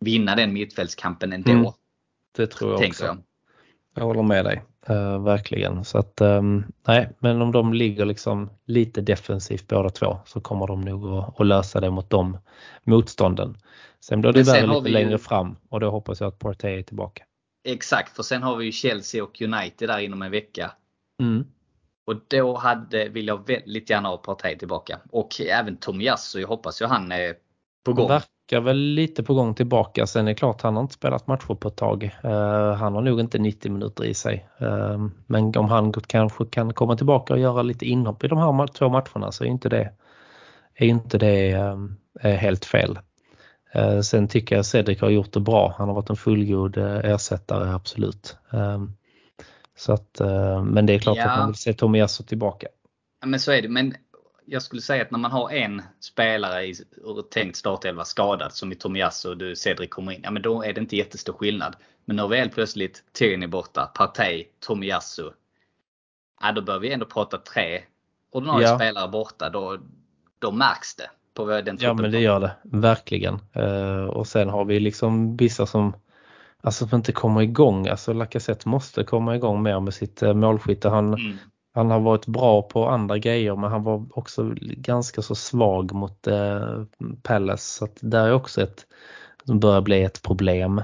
[0.00, 1.50] vinna den mittfältskampen ändå.
[1.50, 1.72] Mm,
[2.36, 3.04] det tror jag också.
[3.04, 3.18] Jag.
[3.94, 4.62] jag håller med dig.
[4.90, 5.84] Uh, verkligen.
[5.84, 10.66] Så att um, nej, men om de ligger liksom lite defensivt båda två så kommer
[10.66, 12.38] de nog att, att lösa det mot de
[12.84, 13.56] motstånden.
[14.00, 14.92] Sen blir det värre lite ju...
[14.92, 17.24] längre fram och då hoppas jag att Partey är tillbaka.
[17.68, 20.70] Exakt, för sen har vi ju Chelsea och United där inom en vecka.
[21.22, 21.46] Mm.
[22.06, 24.98] Och då hade, vill jag väldigt gärna ha Partey tillbaka.
[25.10, 27.34] Och även Tomiyasu, jag hoppas ju han är
[27.84, 28.08] på gång.
[28.08, 30.06] Verkar väl lite på gång tillbaka.
[30.06, 32.18] Sen är det klart han har inte spelat matcher på ett tag.
[32.24, 32.30] Uh,
[32.72, 34.48] han har nog inte 90 minuter i sig.
[34.62, 38.66] Uh, men om han kanske kan komma tillbaka och göra lite inhopp i de här
[38.66, 39.92] två matcherna så är inte det,
[40.74, 42.98] är inte det uh, helt fel.
[44.04, 45.74] Sen tycker jag Cedric har gjort det bra.
[45.78, 48.36] Han har varit en fullgod ersättare, absolut.
[49.76, 50.20] Så att,
[50.64, 51.30] men det är klart ja.
[51.30, 52.66] att man vill se Tomiasso tillbaka.
[53.20, 53.68] Ja, men så är det.
[53.68, 53.94] Men
[54.46, 56.74] jag skulle säga att när man har en spelare i
[57.30, 60.20] tänkt startelva skadad som i Tomiyasu och du Cedric kommer in.
[60.24, 61.76] Ja men då är det inte jättestor skillnad.
[62.04, 65.30] Men vi helt plötsligt Tierney borta, Partey, Tomiyasu.
[66.40, 67.82] Ja då bör vi ändå prata tre
[68.30, 68.78] ordinarie ja.
[68.78, 69.50] spelare borta.
[69.50, 69.78] Då,
[70.38, 71.10] då märks det.
[71.44, 71.86] På den truppen.
[71.86, 72.52] ja men det gör det.
[72.64, 73.40] Verkligen.
[73.56, 75.92] Uh, och sen har vi liksom vissa som
[76.60, 77.88] Alltså som inte kommer igång.
[77.88, 80.88] Alltså Lacazette måste komma igång mer med sitt uh, målskytte.
[80.88, 81.36] Han, mm.
[81.74, 86.26] Han har varit bra på andra grejer men han var också ganska så svag mot
[86.26, 86.82] eh,
[87.22, 87.78] Palace.
[87.78, 88.86] Så att där är också ett
[89.44, 90.82] som börjar bli ett problem.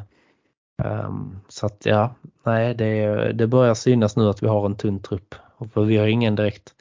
[0.82, 2.14] Um, så att ja,
[2.44, 5.34] nej det, det börjar synas nu att vi har en tunn trupp.
[5.72, 6.74] För vi har ingen direkt,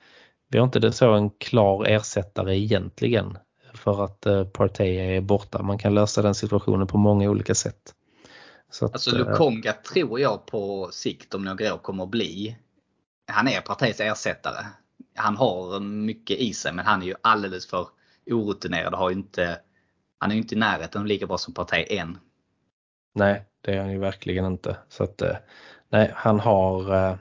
[0.49, 3.37] vi har inte det så en klar ersättare egentligen
[3.83, 5.63] för att eh, Partey är borta.
[5.63, 7.93] Man kan lösa den situationen på många olika sätt.
[8.71, 12.57] Så att, alltså Lukonga eh, tror jag på sikt om några år kommer att bli
[13.27, 14.65] han är Parteis ersättare.
[15.15, 17.87] Han har mycket i sig men han är ju alldeles för
[18.31, 18.93] orutinerad.
[18.93, 19.59] Har inte,
[20.19, 22.17] han är ju inte i närheten lika bra som Partey än.
[23.15, 24.77] Nej, det är han ju verkligen inte.
[24.89, 25.35] Så att, eh,
[25.89, 27.17] nej, han har,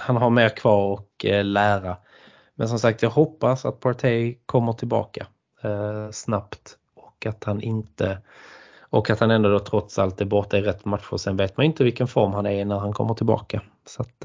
[0.00, 1.96] han har mer kvar att lära.
[2.54, 5.26] Men som sagt, jag hoppas att Partey kommer tillbaka
[6.12, 8.18] snabbt och att han inte
[8.80, 11.16] och att han ändå då trots allt är borta i rätt matcher.
[11.16, 13.62] Sen vet man inte vilken form han är i när han kommer tillbaka.
[13.86, 14.24] Så att,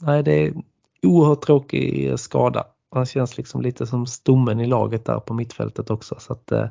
[0.00, 0.54] nej, det är
[1.02, 6.16] oerhört tråkig skada Han känns liksom lite som stommen i laget där på mittfältet också.
[6.18, 6.68] Så att, eh,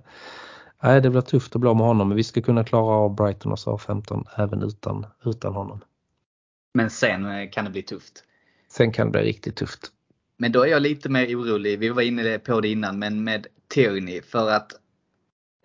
[0.84, 3.52] nej, det blir tufft att bli med honom men vi ska kunna klara av Brighton
[3.52, 5.82] och SA-15 även utan, utan honom.
[6.74, 8.24] Men sen eh, kan det bli tufft.
[8.72, 9.92] Sen kan det bli riktigt tufft.
[10.38, 13.48] Men då är jag lite mer orolig, vi var inne på det innan, men med
[13.76, 14.72] Tierney för att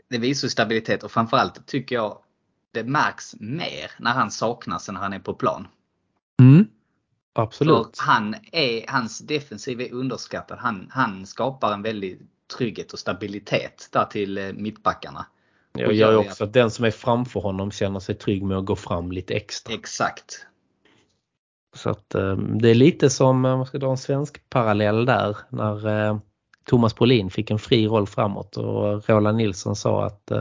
[0.09, 2.19] det visar stabilitet och framförallt tycker jag
[2.73, 5.69] det märks mer när han saknas än när han är på plan.
[6.41, 6.67] Mm.
[7.33, 7.99] Absolut.
[7.99, 10.59] För han är, hans defensiv är underskattad.
[10.59, 12.21] Han, han skapar en väldig
[12.57, 15.27] trygghet och stabilitet där till eh, mittbackarna.
[15.73, 18.65] Jag gör ju också att den som är framför honom känner sig trygg med att
[18.65, 19.75] gå fram lite extra.
[19.75, 20.47] Exakt.
[21.77, 25.37] Så att eh, det är lite som, om man ska dra en svensk parallell där,
[25.51, 26.19] när eh,
[26.65, 30.33] Thomas Brolin fick en fri roll framåt och Roland Nilsson sa att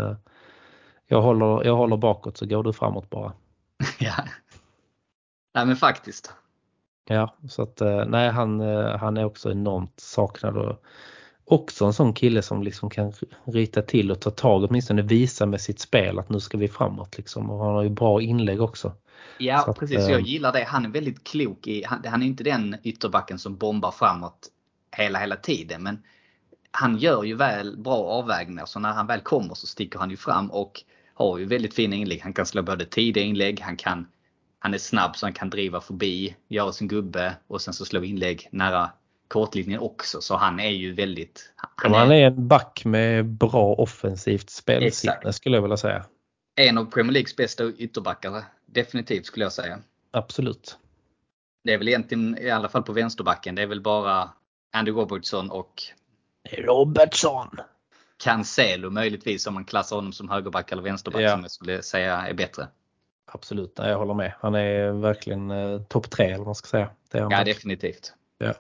[1.07, 3.33] jag håller, jag håller bakåt så går du framåt bara.
[3.99, 4.13] ja.
[5.53, 6.33] Nej men faktiskt.
[7.07, 8.59] Ja, så att nej han,
[8.99, 10.83] han är också enormt saknad och
[11.49, 13.13] också en sån kille som liksom kan
[13.43, 17.17] rita till och ta tag åtminstone visa med sitt spel att nu ska vi framåt
[17.17, 17.49] liksom.
[17.49, 18.93] Och han har ju bra inlägg också.
[19.37, 20.63] Ja att, precis, jag gillar det.
[20.63, 24.49] Han är väldigt klok i, han, han är inte den ytterbacken som bombar framåt
[24.99, 26.03] hela hela tiden men
[26.71, 30.17] han gör ju väl bra avvägningar så när han väl kommer så sticker han ju
[30.17, 30.83] fram och
[31.13, 32.21] har ju väldigt fina inlägg.
[32.21, 34.07] Han kan slå både tidiga inlägg, han kan
[34.59, 38.03] han är snabb så han kan driva förbi, göra sin gubbe och sen så slå
[38.03, 38.91] inlägg nära
[39.27, 40.21] kortlinjen också.
[40.21, 41.53] Så han är ju väldigt...
[41.55, 46.05] Han, han är, en back med bra offensivt spelsinne skulle jag vilja säga.
[46.55, 48.43] En av Premier Leagues bästa ytterbackar.
[48.65, 49.79] Definitivt skulle jag säga.
[50.11, 50.77] Absolut.
[51.63, 54.29] Det är väl egentligen, i alla fall på vänsterbacken, det är väl bara
[54.71, 55.83] Andy Robertson och
[56.57, 57.49] Robertson.
[58.17, 61.31] Cancelo möjligtvis om man klassar honom som högerback eller vänsterback ja.
[61.31, 62.67] som jag skulle säga är bättre.
[63.31, 64.33] Absolut, jag håller med.
[64.39, 66.89] Han är verkligen eh, topp tre eller vad man ska säga.
[67.11, 67.45] ja, verkligen.
[67.45, 68.13] definitivt.
[68.37, 68.53] Ja.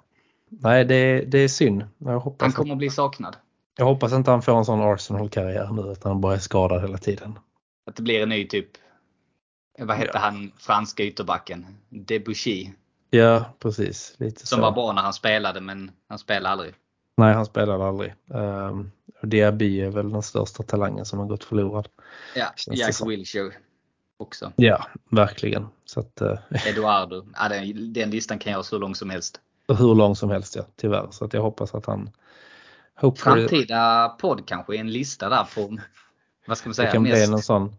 [0.49, 1.83] Nej, det, det är synd.
[1.97, 3.37] Jag hoppas han kommer att bli saknad.
[3.77, 6.97] Jag hoppas inte han får en sån Arsenal-karriär nu utan han bara är skadad hela
[6.97, 7.39] tiden.
[7.85, 8.69] Att det blir en ny typ,
[9.79, 10.19] vad hette ja.
[10.19, 11.65] han, franska ytterbacken?
[11.89, 12.69] Debussy.
[13.09, 14.15] Ja, precis.
[14.17, 14.61] Lite Som så.
[14.61, 16.73] var bra när han spelade men han spelade aldrig.
[17.17, 18.13] Nej, han spelade aldrig.
[18.27, 18.91] Um,
[19.21, 21.87] Diaby är väl den största talangen som har gått förlorad.
[22.35, 23.51] Ja, Jack Wilshere
[24.17, 24.51] också.
[24.55, 25.67] Ja, verkligen.
[25.85, 26.37] Så att, uh,
[26.67, 27.25] Eduardo.
[27.35, 29.41] Ja, den, den listan kan jag så lång som helst
[29.73, 31.07] hur lång som helst ja, tyvärr.
[31.11, 32.09] Så att jag hoppas att han...
[33.17, 35.77] Framtida podd kanske en lista där på
[36.49, 36.85] vad ska man säga?
[36.85, 37.15] Det kan mest...
[37.15, 37.75] bli någon sån,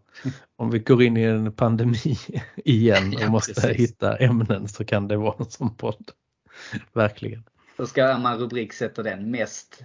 [0.55, 2.17] om vi går in i en pandemi
[2.55, 3.77] igen och ja, måste precis.
[3.77, 6.11] hitta ämnen så kan det vara en sån podd.
[6.93, 7.43] Verkligen.
[7.77, 9.83] Då ska man rubriksätta den mest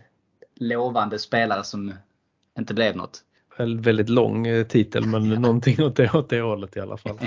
[0.54, 1.94] lovande spelare som
[2.58, 3.22] inte blev något.
[3.56, 5.38] En väldigt lång eh, titel men ja.
[5.38, 7.18] någonting åt det, åt det hållet i alla fall.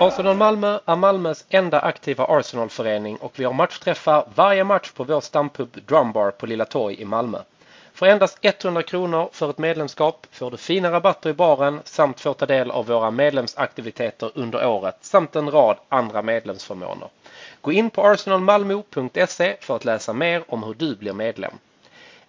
[0.00, 5.20] Arsenal Malmö är Malmös enda aktiva Arsenalförening och vi har matchträffar varje match på vår
[5.20, 7.38] stampub Drumbar på Lilla Torg i Malmö.
[7.92, 12.34] För endast 100 kronor för ett medlemskap får du fina rabatter i baren samt får
[12.34, 17.08] ta del av våra medlemsaktiviteter under året samt en rad andra medlemsförmåner.
[17.60, 21.52] Gå in på arsenalmalmo.se för att läsa mer om hur du blir medlem.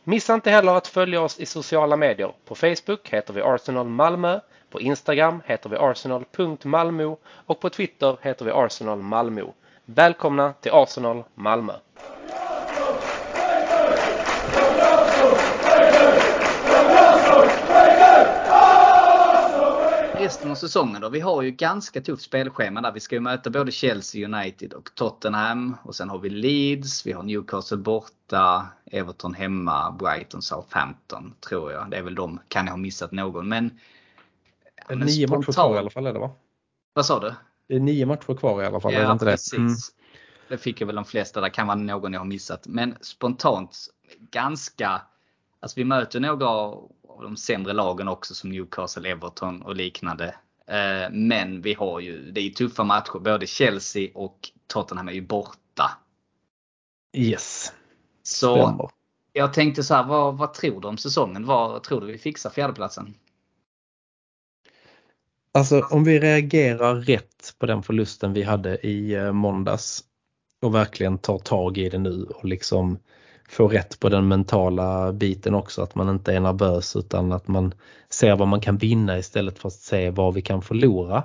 [0.03, 2.31] Missa inte heller att följa oss i sociala medier.
[2.45, 4.39] På Facebook heter vi Arsenal Malmö
[4.69, 9.41] på Instagram heter vi arsenal.malmo och på Twitter heter vi Arsenal Malmö.
[9.85, 11.73] Välkomna till Arsenal Malmö!
[20.27, 21.09] resten av säsongen då?
[21.09, 22.91] Vi har ju ganska tufft spelschema där.
[22.91, 25.75] Vi ska ju möta både Chelsea United och Tottenham.
[25.83, 31.89] Och sen har vi Leeds, vi har Newcastle borta, Everton hemma, Brighton, Southampton tror jag.
[31.91, 33.47] Det är väl de, kan jag ha missat någon.
[33.47, 33.79] Men
[34.87, 36.31] det är nio matcher kvar i alla fall är det va?
[36.93, 37.33] Vad sa du?
[37.67, 38.93] Det är nio matcher kvar i alla fall.
[38.93, 39.51] Ja, precis.
[39.51, 39.57] Det?
[39.57, 39.75] Mm.
[40.49, 41.41] det fick jag väl de flesta.
[41.41, 42.67] Det kan vara någon jag har missat.
[42.67, 43.77] Men spontant
[44.31, 45.01] ganska...
[45.59, 50.35] Alltså vi möter några av de sämre lagen också som Newcastle, Everton och liknande.
[50.67, 53.19] Eh, men vi har ju, det är tuffa matcher.
[53.19, 55.97] Både Chelsea och Tottenham är ju borta.
[57.17, 57.73] Yes.
[58.23, 58.89] Så Stämmer.
[59.33, 61.45] jag tänkte så här, vad, vad tror du om säsongen?
[61.45, 63.13] Vad tror du vi fixar fjärdeplatsen?
[65.57, 70.03] Alltså om vi reagerar rätt på den förlusten vi hade i eh, måndags
[70.61, 72.99] och verkligen tar tag i det nu och liksom
[73.49, 75.81] får rätt på den mentala biten också.
[75.81, 77.73] Att man inte är nervös utan att man
[78.09, 81.23] ser vad man kan vinna istället för att se vad vi kan förlora.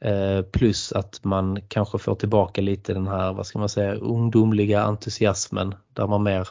[0.00, 4.82] Eh, plus att man kanske får tillbaka lite den här, vad ska man säga, ungdomliga
[4.82, 6.48] entusiasmen där man mer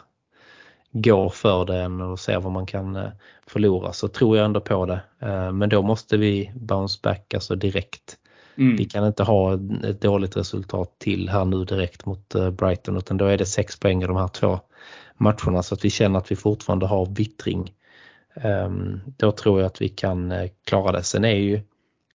[0.94, 3.10] går för det än att se vad man kan eh,
[3.48, 5.02] förlora så tror jag ändå på det.
[5.20, 8.18] Eh, men då måste vi bounce back alltså direkt.
[8.58, 8.76] Mm.
[8.78, 13.18] Vi kan inte ha ett dåligt resultat till här nu direkt mot eh, Brighton utan
[13.18, 14.60] då är det sex poäng i de här två
[15.18, 17.74] matcherna så att vi känner att vi fortfarande har vittring.
[18.36, 20.34] Ehm, då tror jag att vi kan
[20.66, 21.04] klara det.
[21.04, 21.62] Sen är ju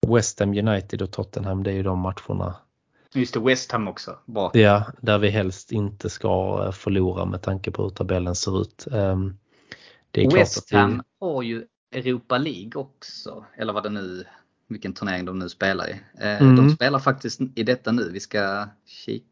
[0.07, 2.55] West Ham United och Tottenham det är ju de matcherna
[3.15, 4.19] Just det, West Ham också.
[4.27, 4.51] Bra.
[4.55, 8.87] Ja, där vi helst inte ska förlora med tanke på hur tabellen ser ut.
[8.93, 9.37] Ehm,
[10.11, 11.27] det är West Ham vi...
[11.27, 14.25] har ju Europa League också, eller vad det nu,
[14.69, 15.93] vilken turnering de nu spelar i.
[16.19, 16.57] Eh, mm.
[16.57, 19.27] De spelar faktiskt i detta nu, vi ska kika.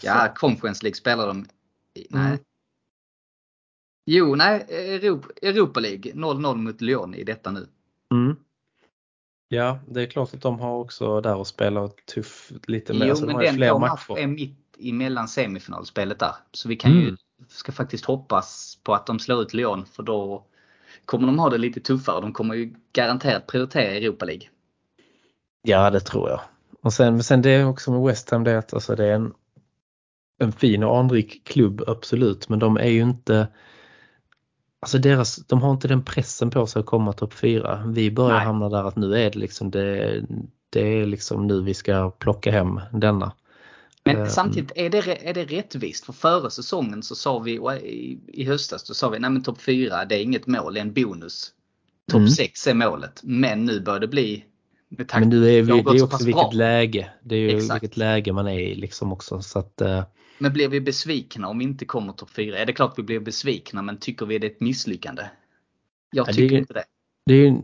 [0.00, 1.46] Ja, Conference League spelar de
[1.94, 2.06] i.
[2.10, 2.26] Nej.
[2.26, 2.38] Mm.
[4.10, 4.66] Jo, nej,
[5.42, 7.68] Europa League 0-0 mot Lyon i detta nu.
[8.14, 8.36] Mm.
[9.48, 13.06] Ja, det är klart att de har också där och spelar tuff lite mer.
[13.06, 16.34] Jo, så men de har den fler matcher är mitt emellan semifinalspelet där.
[16.52, 17.04] Så vi kan mm.
[17.04, 17.16] ju,
[17.48, 20.44] ska faktiskt hoppas på att de slår ut Lyon för då
[21.04, 22.20] kommer de ha det lite tuffare.
[22.20, 24.48] De kommer ju garanterat prioritera Europa League.
[25.62, 26.40] Ja, det tror jag.
[26.82, 29.34] Och sen, sen det också med West Ham, det är att alltså, det är en,
[30.38, 33.48] en fin och anrik klubb, absolut, men de är ju inte
[34.80, 37.84] Alltså deras, de har inte den pressen på sig att komma topp 4.
[37.86, 38.46] Vi börjar Nej.
[38.46, 40.22] hamna där att nu är det liksom det,
[40.70, 43.32] det är liksom nu vi ska plocka hem denna.
[44.04, 46.04] Men um, samtidigt, är det, är det rättvist?
[46.04, 49.60] För före säsongen så sa vi, i, i höstas, då sa vi nej men topp
[49.60, 51.52] 4 det är inget mål, det är en bonus.
[52.10, 52.30] Topp mm.
[52.30, 53.20] 6 är målet.
[53.22, 54.44] Men nu bör det bli
[54.88, 56.50] Men nu är vi, det är också vilket bra.
[56.50, 57.10] läge.
[57.22, 57.82] Det är ju Exakt.
[57.82, 59.42] vilket läge man är i liksom också.
[59.42, 60.02] Så att, uh,
[60.38, 62.58] men blir vi besvikna om vi inte kommer topp 4?
[62.58, 65.22] Är det klart vi blir besvikna men tycker vi det är ett misslyckande?
[66.10, 66.84] Jag tycker det är, inte det.
[67.26, 67.62] Det är,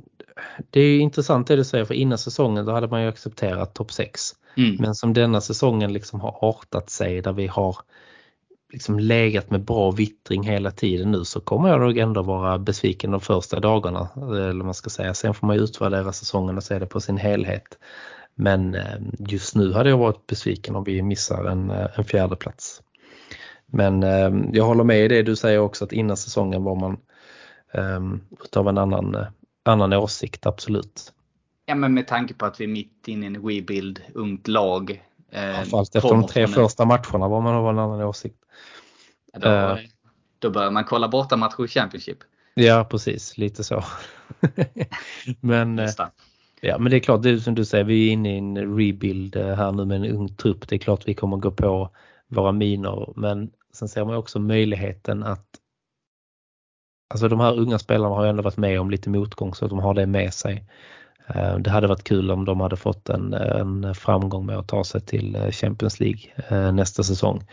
[0.70, 3.92] det är intressant det du säger för innan säsongen då hade man ju accepterat topp
[3.92, 4.20] 6.
[4.56, 4.76] Mm.
[4.76, 7.76] Men som denna säsongen liksom har artat sig där vi har
[8.72, 13.10] liksom legat med bra vittring hela tiden nu så kommer jag nog ändå vara besviken
[13.10, 14.08] de första dagarna.
[14.16, 15.14] Eh, eller man ska säga.
[15.14, 17.78] Sen får man ju utvärdera säsongen och se det på sin helhet.
[18.34, 22.36] Men eh, just nu hade jag varit besviken om vi missar en, eh, en fjärde
[22.36, 22.82] plats.
[23.66, 24.02] Men
[24.52, 26.96] jag håller med i det du säger också att innan säsongen var man
[27.74, 29.16] um, utav en annan,
[29.64, 31.12] annan åsikt, absolut.
[31.66, 35.02] Ja men med tanke på att vi är mitt inne i en rebuild, ungt lag.
[35.34, 38.38] Eh, Fast efter de tre första matcherna var man av en annan åsikt.
[39.32, 39.76] Då, uh,
[40.38, 42.18] då börjar man kolla borta matcher i Championship.
[42.54, 43.84] Ja precis, lite så.
[45.40, 45.88] men,
[46.60, 48.76] Ja men det är klart, det är som du säger, vi är inne i en
[48.76, 50.68] rebuild eh, här nu med en ung trupp.
[50.68, 51.90] Det är klart vi kommer gå på
[52.28, 55.46] våra miner men sen ser man också möjligheten att
[57.14, 59.70] Alltså de här unga spelarna har ju ändå varit med om lite motgång så att
[59.70, 60.64] de har det med sig.
[61.26, 64.84] Eh, det hade varit kul om de hade fått en, en framgång med att ta
[64.84, 67.44] sig till eh, Champions League nästa säsong.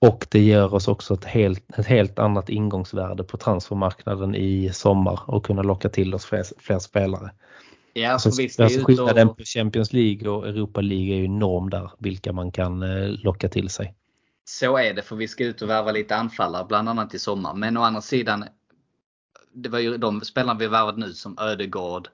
[0.00, 5.20] Och det ger oss också ett helt, ett helt annat ingångsvärde på transfermarknaden i sommar
[5.26, 7.30] och kunna locka till oss fler, fler spelare.
[7.92, 11.90] Ja, alltså, visst, alltså skillnaden på Champions League och Europa League är ju enorm där,
[11.98, 13.94] vilka man kan eh, locka till sig.
[14.44, 17.54] Så är det, för vi ska ut och värva lite anfallare, bland annat i sommar.
[17.54, 18.44] Men å andra sidan,
[19.52, 22.08] det var ju de spelarna vi värvat nu som Ödegård.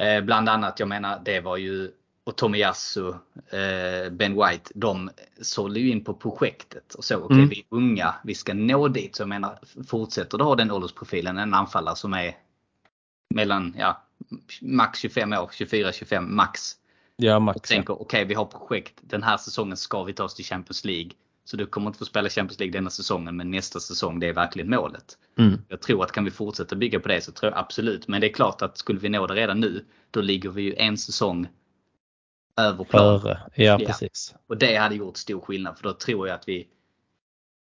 [0.00, 1.90] Eh, bland annat, jag menar, det var ju
[2.26, 3.08] och Tomiyasu,
[3.50, 7.48] eh, Ben White, de sålde ju in på projektet och så, okej okay, mm.
[7.48, 9.16] vi är unga, vi ska nå dit.
[9.16, 12.36] Så jag menar, fortsätter du ha den åldersprofilen, en anfallare som är
[13.34, 14.02] mellan, ja,
[14.60, 16.76] max 25 år, 24-25 max.
[17.16, 17.56] Ja, max.
[17.56, 20.44] Och tänker okej okay, vi har projekt, den här säsongen ska vi ta oss till
[20.44, 21.10] Champions League.
[21.46, 24.32] Så du kommer inte få spela Champions League denna säsongen men nästa säsong det är
[24.32, 25.18] verkligen målet.
[25.38, 25.60] Mm.
[25.68, 28.08] Jag tror att kan vi fortsätta bygga på det så tror jag absolut.
[28.08, 30.74] Men det är klart att skulle vi nå det redan nu då ligger vi ju
[30.74, 31.48] en säsong
[32.56, 33.20] över plan.
[33.20, 34.34] Före, ja, ja precis.
[34.46, 36.68] Och det hade gjort stor skillnad för då tror jag att vi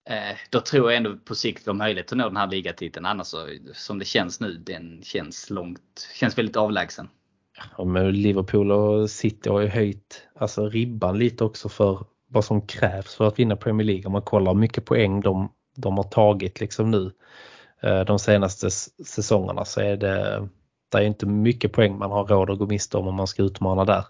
[0.08, 3.06] Eh, då tror jag ändå på sikt vi har möjlighet att nå den här ligatiteln.
[3.06, 7.08] Annars så, som det känns nu, den känns långt, känns väldigt avlägsen.
[7.78, 12.60] Ja, men Liverpool och City har ju höjt alltså ribban lite också för vad som
[12.60, 14.06] krävs för att vinna Premier League.
[14.06, 17.12] Om man kollar hur mycket poäng de, de har tagit liksom nu
[17.82, 18.70] eh, de senaste
[19.06, 20.48] säsongerna så är det,
[20.92, 23.42] det är inte mycket poäng man har råd att gå miste om om man ska
[23.42, 24.04] utmana där.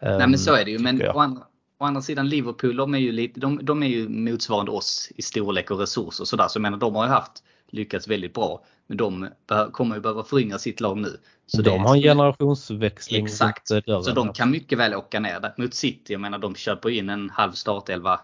[0.00, 0.78] Nej men så är det ju.
[0.78, 1.42] Men å andra,
[1.82, 5.22] Å andra sidan Liverpool, de är ju, lite, de, de är ju motsvarande oss i
[5.22, 6.24] storlek och resurser.
[6.24, 6.48] Så, där.
[6.48, 7.32] så jag menar, de har ju haft
[7.72, 8.64] lyckats väldigt bra.
[8.86, 9.28] Men de
[9.72, 11.16] kommer ju behöva föryngra sitt lag nu.
[11.46, 13.24] Så de har en generationsväxling.
[13.24, 13.68] Exakt.
[13.68, 15.54] Dörren, så de kan mycket väl åka ner.
[15.56, 18.20] Mot City, jag menar de köper in en halv startelva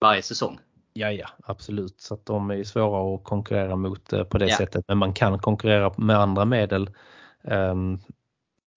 [0.00, 0.58] varje säsong.
[0.92, 2.00] Ja, ja, absolut.
[2.00, 4.56] Så att de är svåra att konkurrera mot eh, på det ja.
[4.56, 4.84] sättet.
[4.88, 6.90] Men man kan konkurrera med andra medel.
[7.42, 8.00] Um,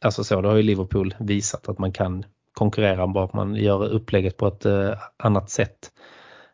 [0.06, 3.90] alltså så, det har ju Liverpool visat att man kan konkurrera bara att man gör
[3.90, 5.92] upplägget på ett eh, annat sätt.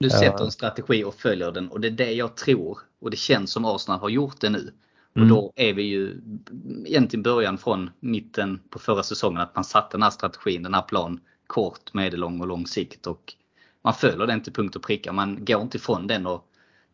[0.01, 3.17] Du sätter en strategi och följer den och det är det jag tror och det
[3.17, 4.73] känns som Arsenal har gjort det nu.
[5.11, 5.29] Och Mm.
[5.29, 6.21] då är vi ju
[6.85, 10.81] egentligen början från mitten på förra säsongen att man satte den här strategin, den här
[10.81, 13.33] plan kort, medellång och lång sikt och
[13.83, 15.11] man följer den till punkt och pricka.
[15.11, 16.45] Man går inte ifrån den och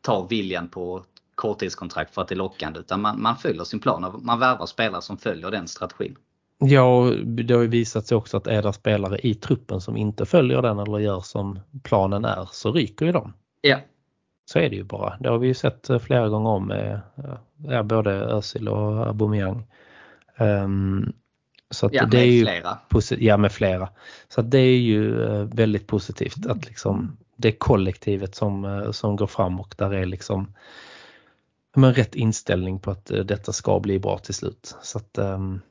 [0.02, 1.06] tar viljan på
[1.36, 4.66] korttidskontrakt för att det är lockande utan man, man följer sin plan och man värvar
[4.66, 6.16] spelare som följer den strategin.
[6.60, 9.98] Ja, och det har ju visat sig också att är det spelare i truppen som
[9.98, 13.34] inte följer den eller gör som planen är så ryker ju de.
[13.62, 13.80] Ja,
[14.46, 15.18] Så är det ju bara.
[15.20, 17.02] Det har vi ju sett eh, flera gånger om med
[17.58, 19.68] ja, både Özil och Aubameyang.
[20.38, 21.14] Um,
[21.70, 22.78] så att ja det är ju flera.
[23.20, 23.90] ja, med flera.
[24.28, 29.16] Så det är ju eh, väldigt positivt att liksom det är kollektivet som, eh, som
[29.16, 30.54] går fram och där är liksom
[31.76, 34.76] men rätt inställning på att eh, detta ska bli bra till slut.
[34.82, 35.62] Så att, ehm,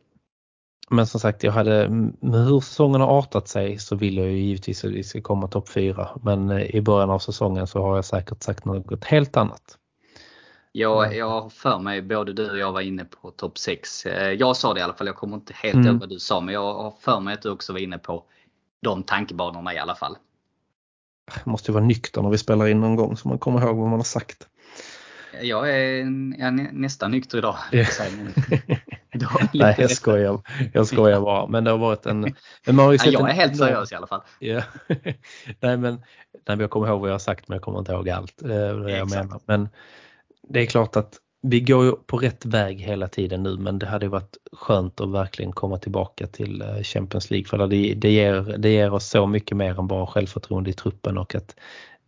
[0.90, 1.88] men som sagt, jag hade,
[2.20, 5.48] med hur säsongen har artat sig så vill jag ju givetvis att vi ska komma
[5.48, 6.08] topp 4.
[6.22, 9.78] Men eh, i början av säsongen så har jag säkert sagt något helt annat.
[10.72, 14.06] Jag, jag har för mig, både du och jag var inne på topp 6.
[14.38, 15.86] Jag sa det i alla fall, jag kommer inte helt Mm.
[15.86, 18.24] ihåg vad du sa, men jag har för mig att du också var inne på
[18.82, 20.16] de tankebanorna i alla fall.
[21.34, 23.76] Jag måste ju vara nykter när vi spelar in någon gång så man kommer ihåg
[23.76, 24.48] vad man har sagt.
[25.42, 25.96] Jag är,
[26.38, 27.56] jag är nä- nästan nykter idag.
[27.72, 27.84] Ja.
[29.54, 30.40] Nej, jag skojar.
[30.72, 31.46] Jag skojar bara.
[31.46, 32.20] Men det har varit en...
[32.66, 34.20] Men man har ju sett jag är en helt seriös i alla fall.
[34.38, 34.62] Ja.
[35.60, 36.02] Nej men
[36.48, 38.42] nej, jag kommer ihåg vad jag har sagt men jag kommer inte ihåg allt.
[38.42, 39.40] eh, Det jag menar.
[39.46, 39.68] Men
[40.48, 43.86] det är klart att vi går ju på rätt väg hela tiden nu men det
[43.86, 48.10] hade ju varit skönt att verkligen komma tillbaka till eh, Champions League för det, det,
[48.10, 51.56] ger, det ger oss så mycket mer än bara självförtroende i truppen och att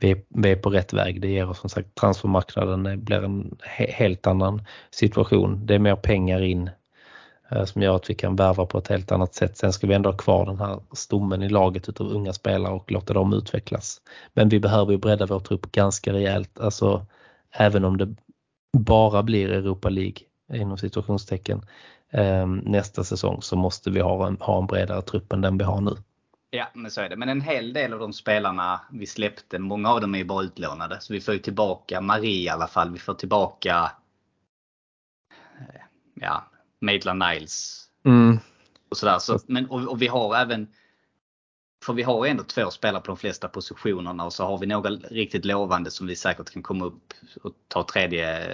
[0.01, 1.21] vi är, vi är på rätt väg.
[1.21, 5.67] Det ger oss som sagt transfermarknaden det blir en he, helt annan situation.
[5.67, 6.73] Det är mer pengar in eh,
[7.51, 9.57] Eh, som gör att vi kan värva på ett helt annat sätt.
[9.57, 12.93] Sen ska vi ändå ha kvar den här stommen i laget utav unga spelare och
[12.93, 14.01] låta dem utvecklas.
[14.35, 16.61] Men vi behöver ju bredda vår trupp ganska rejält.
[16.61, 17.07] Alltså
[17.51, 18.15] även om det
[18.79, 20.19] bara blir Europa League
[20.53, 21.63] inom situationstecken
[22.11, 25.65] ehm, nästa säsong så måste vi ha en, ha en bredare trupp än den vi
[25.65, 25.97] har nu.
[26.51, 27.17] Ja, men så är det.
[27.17, 30.45] Men en hel del av de spelarna vi släppte, många av dem är ju bara
[30.45, 31.01] utlånade.
[31.01, 32.93] Så vi får ju tillbaka Marie i alla fall.
[32.93, 33.93] Vi får tillbaka
[35.59, 35.81] eh,
[36.15, 36.45] ja,
[36.81, 37.85] Maitland Niles
[38.89, 39.19] och sådär.
[39.19, 40.69] Så, men, och, och vi har även
[41.85, 44.91] för vi har ändå två spelare på de flesta positionerna och så har vi några
[44.91, 48.49] riktigt lovande som vi säkert kan komma upp och ta tredje,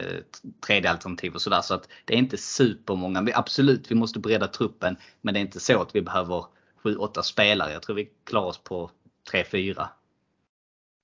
[0.66, 1.61] tredje alternativ och sådär.
[1.61, 3.22] Så att det är inte supermånga.
[3.22, 4.97] Vi, absolut, vi måste bredda truppen.
[5.20, 6.45] Men det är inte så att vi behöver
[6.83, 7.72] 7-8 spelare.
[7.72, 8.91] Jag tror vi klarar oss på
[9.33, 9.87] 3-4.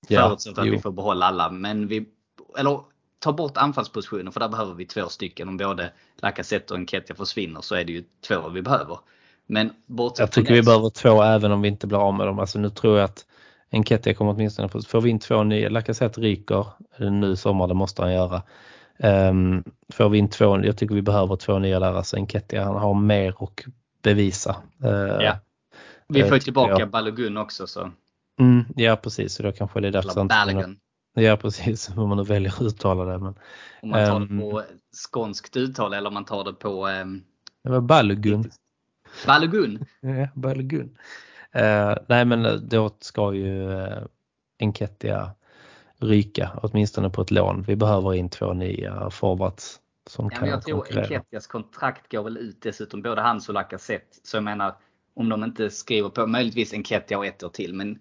[0.07, 0.71] Ja, Förutsatt att jo.
[0.71, 1.51] vi får behålla alla.
[1.51, 2.05] Men vi,
[2.57, 2.83] eller
[3.21, 5.47] ta bort anfallspositionen för där behöver vi två stycken.
[5.47, 5.91] Om både
[6.21, 8.99] Lacazette och Enketia försvinner så är det ju två vi behöver.
[9.47, 12.39] Men bortsett Jag tycker vi behöver två även om vi inte blir av med dem.
[12.39, 13.25] Alltså nu tror jag att
[13.71, 16.65] Enketia kommer åtminstone få, får vi in två nya, Lacazette ryker
[16.97, 18.43] nu i sommar, det måste han göra.
[18.97, 19.63] Um,
[19.93, 22.93] får vi in två, jag tycker vi behöver två nya där, alltså Enketia han har
[22.93, 23.65] mer att
[24.03, 24.55] bevisa.
[24.83, 24.89] Eh,
[25.23, 25.39] Ja.
[26.07, 26.89] Vi eh, får tycker tillbaka jag.
[26.89, 27.67] Balogun också.
[27.67, 27.91] Så,
[28.39, 30.27] Mm, ja precis, så då kanske det är därför.
[31.13, 33.17] Ja precis, hur man nu väljer att uttala det.
[33.19, 33.35] Men
[33.81, 34.37] Om man tar Ehm.
[34.37, 37.23] det på skånskt uttal eller om man tar det på um,
[37.63, 38.51] det var Balogun.
[39.25, 39.85] Balogun.
[40.01, 40.97] Ja, Balogun.
[41.53, 44.05] Eh, nej men eh, då ska ju uh,
[44.59, 45.31] Enketia
[45.99, 47.63] ryka, åtminstone på ett lån.
[47.67, 50.97] Vi behöver in två nya forwards som Ja, kan jag tror.
[50.97, 54.17] Enketias kontrakt går väl ut dessutom, både hans och Lacazette.
[54.23, 54.75] Så jag menar,
[55.13, 57.73] om de inte skriver på, möjligtvis Enketia och ett år till.
[57.73, 57.99] Men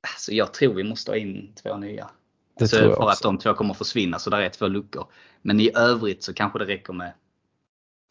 [0.00, 2.10] alltså, jag tror vi måste ha in två nya.
[2.58, 3.28] Det så tror jag för att också.
[3.28, 5.06] de två kommer försvinna, så där är två luckor.
[5.42, 7.12] Men i övrigt så kanske det räcker med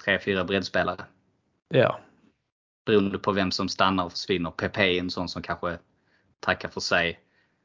[0.06, 1.06] tre, fyra breddspelare.
[1.70, 2.00] Ja,
[2.86, 4.52] Beroende på vem som stannar och försvinner.
[4.52, 5.78] Pepe är en sån som kanske
[6.40, 7.20] tackar för sig.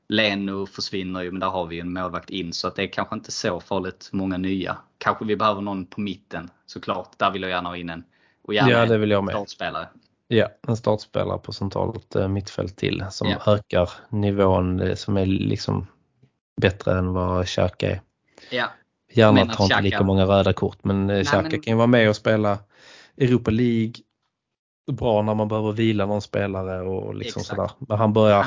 [0.09, 2.53] Leno försvinner ju, men där har vi ju en målvakt in.
[2.53, 4.79] Så att det är kanske inte så farligt många nya.
[4.99, 7.19] Kanske vi behöver någon på mitten såklart.
[7.19, 8.05] Där vill jag gärna ha in en.
[8.43, 9.33] Och gärna Ja, det vill jag med.
[9.33, 9.89] startspelare.
[10.37, 13.53] Ja, en startspelare på centralt eh, mittfält till som Ja.
[13.55, 15.87] ökar nivån eh, som är liksom
[16.61, 18.01] bättre än vad Xhaka är.
[18.51, 18.67] Ja,
[19.13, 21.87] Gärna att tar inte lika många röda kort men eh, Xhaka men- kan ju vara
[21.87, 22.59] med och spela
[23.17, 23.93] Europa League
[24.93, 27.57] bra när man behöver vila någon spelare och liksom Exakt.
[27.57, 27.71] sådär.
[27.79, 28.47] Men han börjar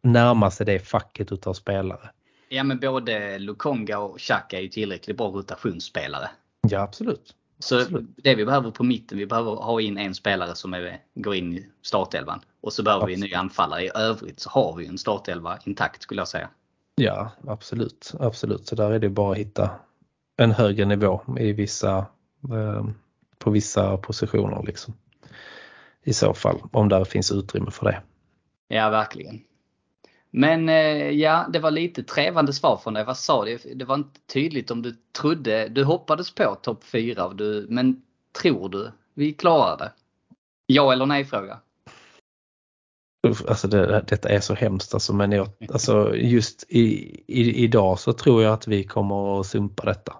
[0.00, 2.10] närma sig det facket utav spelare.
[2.48, 6.30] ja men både Lukonga och Xhaka är ju tillräckligt bra rotationsspelare.
[6.68, 7.34] Ja absolut.
[7.62, 8.10] Så Absolut.
[8.16, 11.52] det vi behöver på mitten, vi behöver ha in en spelare som är, går in
[11.52, 12.40] i startelvan.
[12.60, 13.84] Och så behöver vi en ny anfallare.
[13.84, 16.48] I övrigt så har vi en startelva intakt skulle jag säga.
[16.94, 18.12] Ja absolut.
[18.20, 18.66] Absolut.
[18.66, 19.70] Så där är det bara att hitta
[20.36, 21.96] en högre nivå i vissa
[22.52, 22.86] eh,
[23.38, 24.94] på vissa positioner liksom.
[26.02, 28.02] I så fall om där finns utrymme för det.
[28.68, 29.40] Ja, verkligen.
[30.34, 33.04] Men eh, ja, det var lite trevande svar från dig.
[33.04, 33.58] Vad sa du?
[33.74, 37.32] Det var inte tydligt om du trodde, du hoppades på topp 4,
[37.68, 38.02] men
[38.42, 39.92] tror du vi klarar det?
[40.66, 41.58] Ja eller nej fråga?
[43.48, 46.82] Alltså det, detta är så hemskt alltså, men jag, alltså just i,
[47.26, 50.14] i, idag så tror jag att vi kommer att sumpa detta.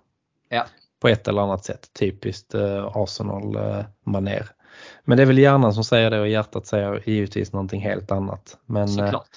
[0.49, 0.67] Ja.
[1.01, 4.49] På ett eller annat sätt, typiskt eh, Arsenal eh, maner.
[5.05, 8.59] Men det är väl hjärnan som säger det och hjärtat säger givetvis någonting helt annat.
[8.67, 9.29] Men, eh, Såklart.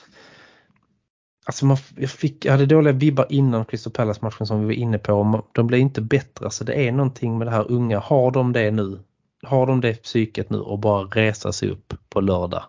[1.48, 4.98] Alltså man, jag, fick, jag hade dåliga vibbar innan Crystal Palace-matchen som vi var inne
[4.98, 5.44] på.
[5.52, 6.52] De blev inte bättre.
[6.52, 8.00] Så det är någonting med det här unga.
[8.00, 9.00] Har de det nu?
[9.44, 12.64] Har de det psyket nu och bara resa sig upp på lördag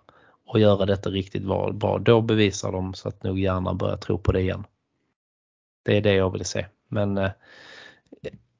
[0.46, 1.98] och göra detta riktigt bra.
[1.98, 4.64] Då bevisar de så att nog hjärnan börjar tro på det igen.
[5.84, 6.66] Det är det jag vill se.
[6.88, 7.30] Men eh,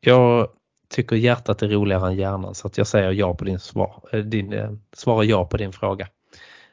[0.01, 0.49] jag
[0.89, 4.03] tycker hjärtat är roligare än hjärnan så att jag säger ja på din svar.
[4.13, 6.09] Eh, din, eh, svarar ja på din fråga.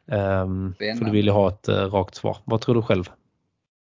[0.05, 2.37] Um, för du vill ju ha ett uh, rakt svar.
[2.45, 3.09] Vad tror du själv?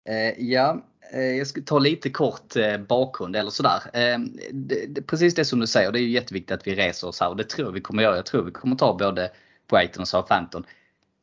[0.10, 3.82] Eh, ja, eh, jag ska ta lite kort eh, bakgrund eller sådär.
[5.02, 7.38] Precis det som du säger, det är ju jätteviktigt att vi reser oss här och
[7.38, 8.16] det tror jag vi kommer göra.
[8.16, 9.32] Jag tror vi kommer ta både
[9.70, 10.66] Brighton och Southampton.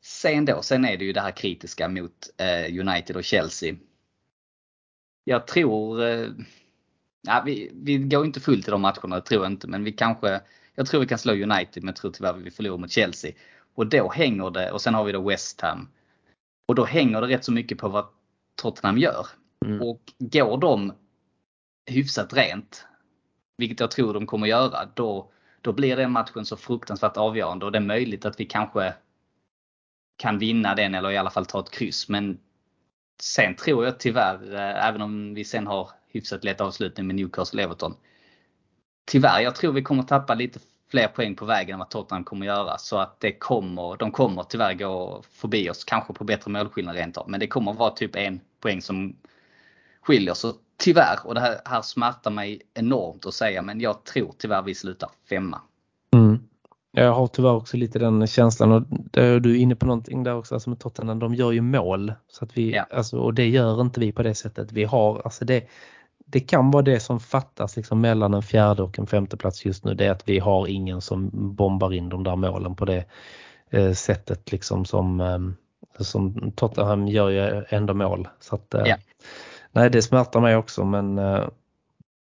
[0.01, 2.29] Sen då, sen är det ju det här kritiska mot
[2.79, 3.75] United och Chelsea.
[5.23, 6.01] Jag tror,
[7.21, 9.91] ja, vi, vi går inte fullt i de matcherna, det tror jag inte, men vi
[9.91, 10.41] kanske,
[10.75, 13.31] jag tror vi kan slå United men jag tror tyvärr vi förlorar mot Chelsea.
[13.75, 15.89] Och då hänger det, och sen har vi då West Ham.
[16.67, 18.05] Och då hänger det rätt så mycket på vad
[18.59, 19.27] Tottenham gör.
[19.65, 19.81] Mm.
[19.81, 20.93] Och går de
[21.85, 22.85] hyfsat rent,
[23.57, 25.31] vilket jag tror de kommer göra, då,
[25.61, 28.93] då blir den matchen så fruktansvärt avgörande och det är möjligt att vi kanske
[30.17, 32.09] kan vinna den eller i alla fall ta ett kryss.
[32.09, 32.39] Men
[33.21, 37.63] sen tror jag tyvärr, eh, även om vi sen har hyfsat lätt avslutning med Newcastle
[37.63, 37.95] Everton.
[39.11, 40.59] Tyvärr, jag tror vi kommer tappa lite
[40.91, 42.77] fler poäng på vägen än vad Tottenham kommer göra.
[42.77, 47.17] Så att det kommer, de kommer tyvärr gå förbi oss, kanske på bättre målskillnad rent
[47.17, 47.29] av.
[47.29, 49.15] Men det kommer vara typ en poäng som
[50.01, 50.33] skiljer.
[50.33, 54.61] Så tyvärr, och det här, här smärtar mig enormt att säga, men jag tror tyvärr
[54.61, 55.61] vi slutar femma.
[56.13, 56.39] Mm.
[56.91, 60.55] Jag har tyvärr också lite den känslan och du är inne på någonting där också,
[60.55, 62.13] alltså med Tottenham, de gör ju mål.
[62.27, 62.85] Så att vi, ja.
[62.91, 64.71] alltså, och det gör inte vi på det sättet.
[64.71, 65.67] Vi har, alltså det,
[66.25, 69.85] det kan vara det som fattas liksom mellan en fjärde och en femte plats just
[69.85, 69.93] nu.
[69.93, 73.05] Det är att vi har ingen som bombar in de där målen på det
[73.69, 75.21] eh, sättet liksom som,
[75.99, 78.27] eh, som Tottenham gör ju ändå mål.
[78.39, 78.95] Så att, eh, ja.
[79.71, 81.47] Nej, det smärtar mig också men eh,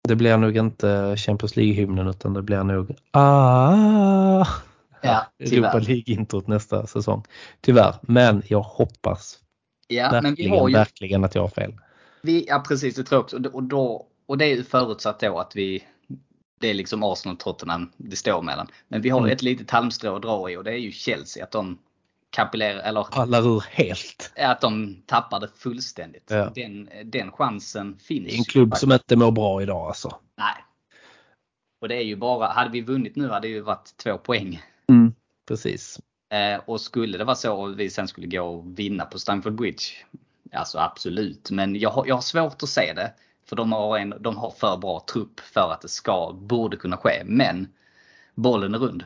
[0.07, 4.45] det blir nog inte Champions League-hymnen utan det blir nog ah,
[5.01, 7.23] ja, Europa League-introt nästa säsong.
[7.61, 9.39] Tyvärr, men jag hoppas
[9.87, 10.73] ja, verkligen, ju...
[10.73, 11.73] verkligen att jag har fel.
[12.21, 13.49] Vi, ja precis, det tror jag också.
[13.53, 15.83] Och, då, och det är förutsatt då att vi
[16.59, 18.67] det är liksom Arsenal och Tottenham det står mellan.
[18.87, 19.31] Men vi har mm.
[19.31, 21.43] ett litet halmstrå att dra i och det är ju Chelsea.
[21.43, 21.77] Att de
[22.29, 24.33] kapillerar, eller pallar ur helt.
[24.37, 26.27] Att de tappar det fullständigt.
[26.29, 26.51] Ja.
[26.55, 28.25] Den, den chansen finns.
[28.25, 30.15] Det är en klubb som inte mår bra idag alltså.
[30.37, 30.65] Nej.
[31.81, 34.61] Och det är ju bara, hade vi vunnit nu hade det ju varit två poäng.
[34.89, 35.13] Mm,
[35.47, 35.99] precis.
[36.31, 39.53] Eh, och skulle det vara så att vi sen skulle gå och vinna på Stamford
[39.53, 39.83] Bridge
[40.51, 43.13] Alltså absolut, men jag har, jag har svårt att se det.
[43.45, 46.97] För de har, en, de har för bra trupp för att det ska, borde kunna
[46.97, 47.23] ske.
[47.25, 47.67] Men
[48.35, 49.03] bollen är rund.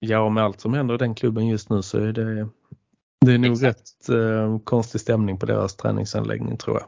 [0.00, 2.48] Ja, och med allt som händer i den klubben just nu så är det,
[3.26, 3.78] det är nog Exakt.
[3.78, 6.86] rätt eh, konstig stämning på deras träningsanläggning tror jag.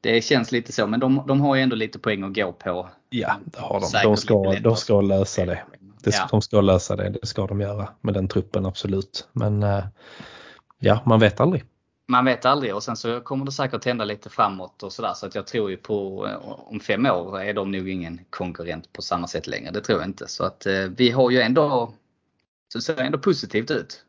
[0.00, 2.88] Det känns lite så, men de, de har ju ändå lite poäng att gå på.
[3.10, 4.08] Ja, det har de.
[4.08, 5.62] De ska, de ska lösa det.
[6.02, 6.28] det ja.
[6.30, 9.28] De ska lösa det, det ska de göra med den truppen absolut.
[9.32, 9.84] Men eh,
[10.78, 11.64] ja, man vet aldrig
[12.06, 15.14] man vet aldrig och sen så kommer det säkert hända lite framåt och sådär.
[15.14, 19.02] Så att jag tror ju på om fem år är de nog ingen konkurrent på
[19.02, 19.70] samma sätt längre.
[19.70, 20.28] Det tror jag inte.
[20.28, 21.94] Så att eh, vi har ju ändå,
[22.72, 24.04] så ser ändå positivt ut.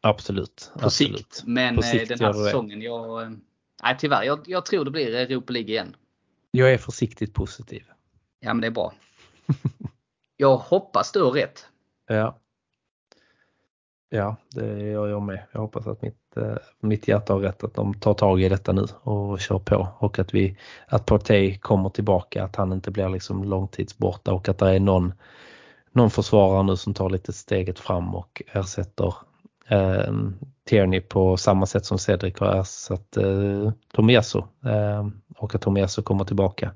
[0.00, 0.70] Absolut.
[0.74, 1.16] På absolut.
[1.18, 1.42] sikt.
[1.46, 3.30] Men på sikt den här säsongen, jag, eh,
[3.82, 5.96] nej tyvärr, jag, jag tror det blir Europa League igen.
[6.50, 7.82] Jag är försiktigt positiv.
[8.40, 8.92] Ja men det är bra.
[10.36, 11.66] jag hoppas du har rätt.
[12.06, 12.38] Ja.
[14.08, 15.46] Ja, det gör jag med.
[15.52, 18.48] Jag hoppas att mitt, eh, Eh, mitt hjärta har rätt att de tar tag i
[18.48, 20.56] detta nu och kör på och att vi
[20.86, 25.12] att Partey kommer tillbaka, att han inte blir liksom långtidsborta och att det är någon,
[25.92, 29.14] någon försvarare nu som tar lite steget fram och ersätter
[29.68, 30.14] eh,
[30.64, 36.24] Tierney på samma sätt som Cedric har ersatt eh, Tomiasso eh, och att Tomiasso kommer
[36.24, 36.70] tillbaka.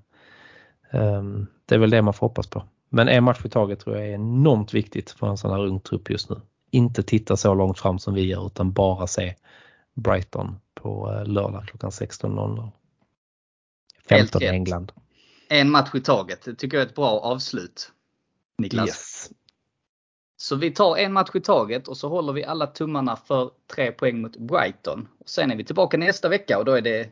[0.90, 1.22] Eh,
[1.66, 2.62] det är väl det man får hoppas på.
[2.88, 5.80] Men en match i taget tror jag är enormt viktigt för en sån här ung
[5.80, 6.36] trupp just nu
[6.74, 9.34] inte titta så långt fram som vi gör utan bara se
[9.94, 12.70] Brighton på eh, lördag klockan 16.00.
[14.08, 14.92] 15 i England.
[15.48, 17.92] En match i taget, det tycker jag är ett bra avslut.
[18.58, 18.88] Niklas.
[18.88, 19.30] Yes.
[20.36, 23.92] Så vi tar en match i taget och så håller vi alla tummarna för tre
[23.92, 25.08] poäng mot Brighton.
[25.18, 27.10] Och sen är vi tillbaka nästa vecka och då är det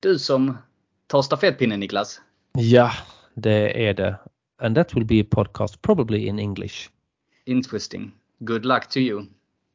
[0.00, 0.58] du som
[1.06, 2.20] tar stafettpinnen Niklas.
[2.52, 2.92] Ja,
[3.34, 4.16] det är det.
[4.58, 6.90] And that will be a podcast probably in English.
[7.44, 8.12] Interesting.
[8.44, 9.26] Good luck to you.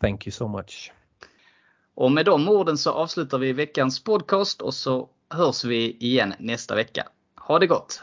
[0.02, 0.92] Thank you so much.
[1.96, 6.76] Och med de orden så avslutar vi veckans podcast och så hörs vi igen nästa
[6.76, 7.08] vecka.
[7.36, 8.02] Ha det gott!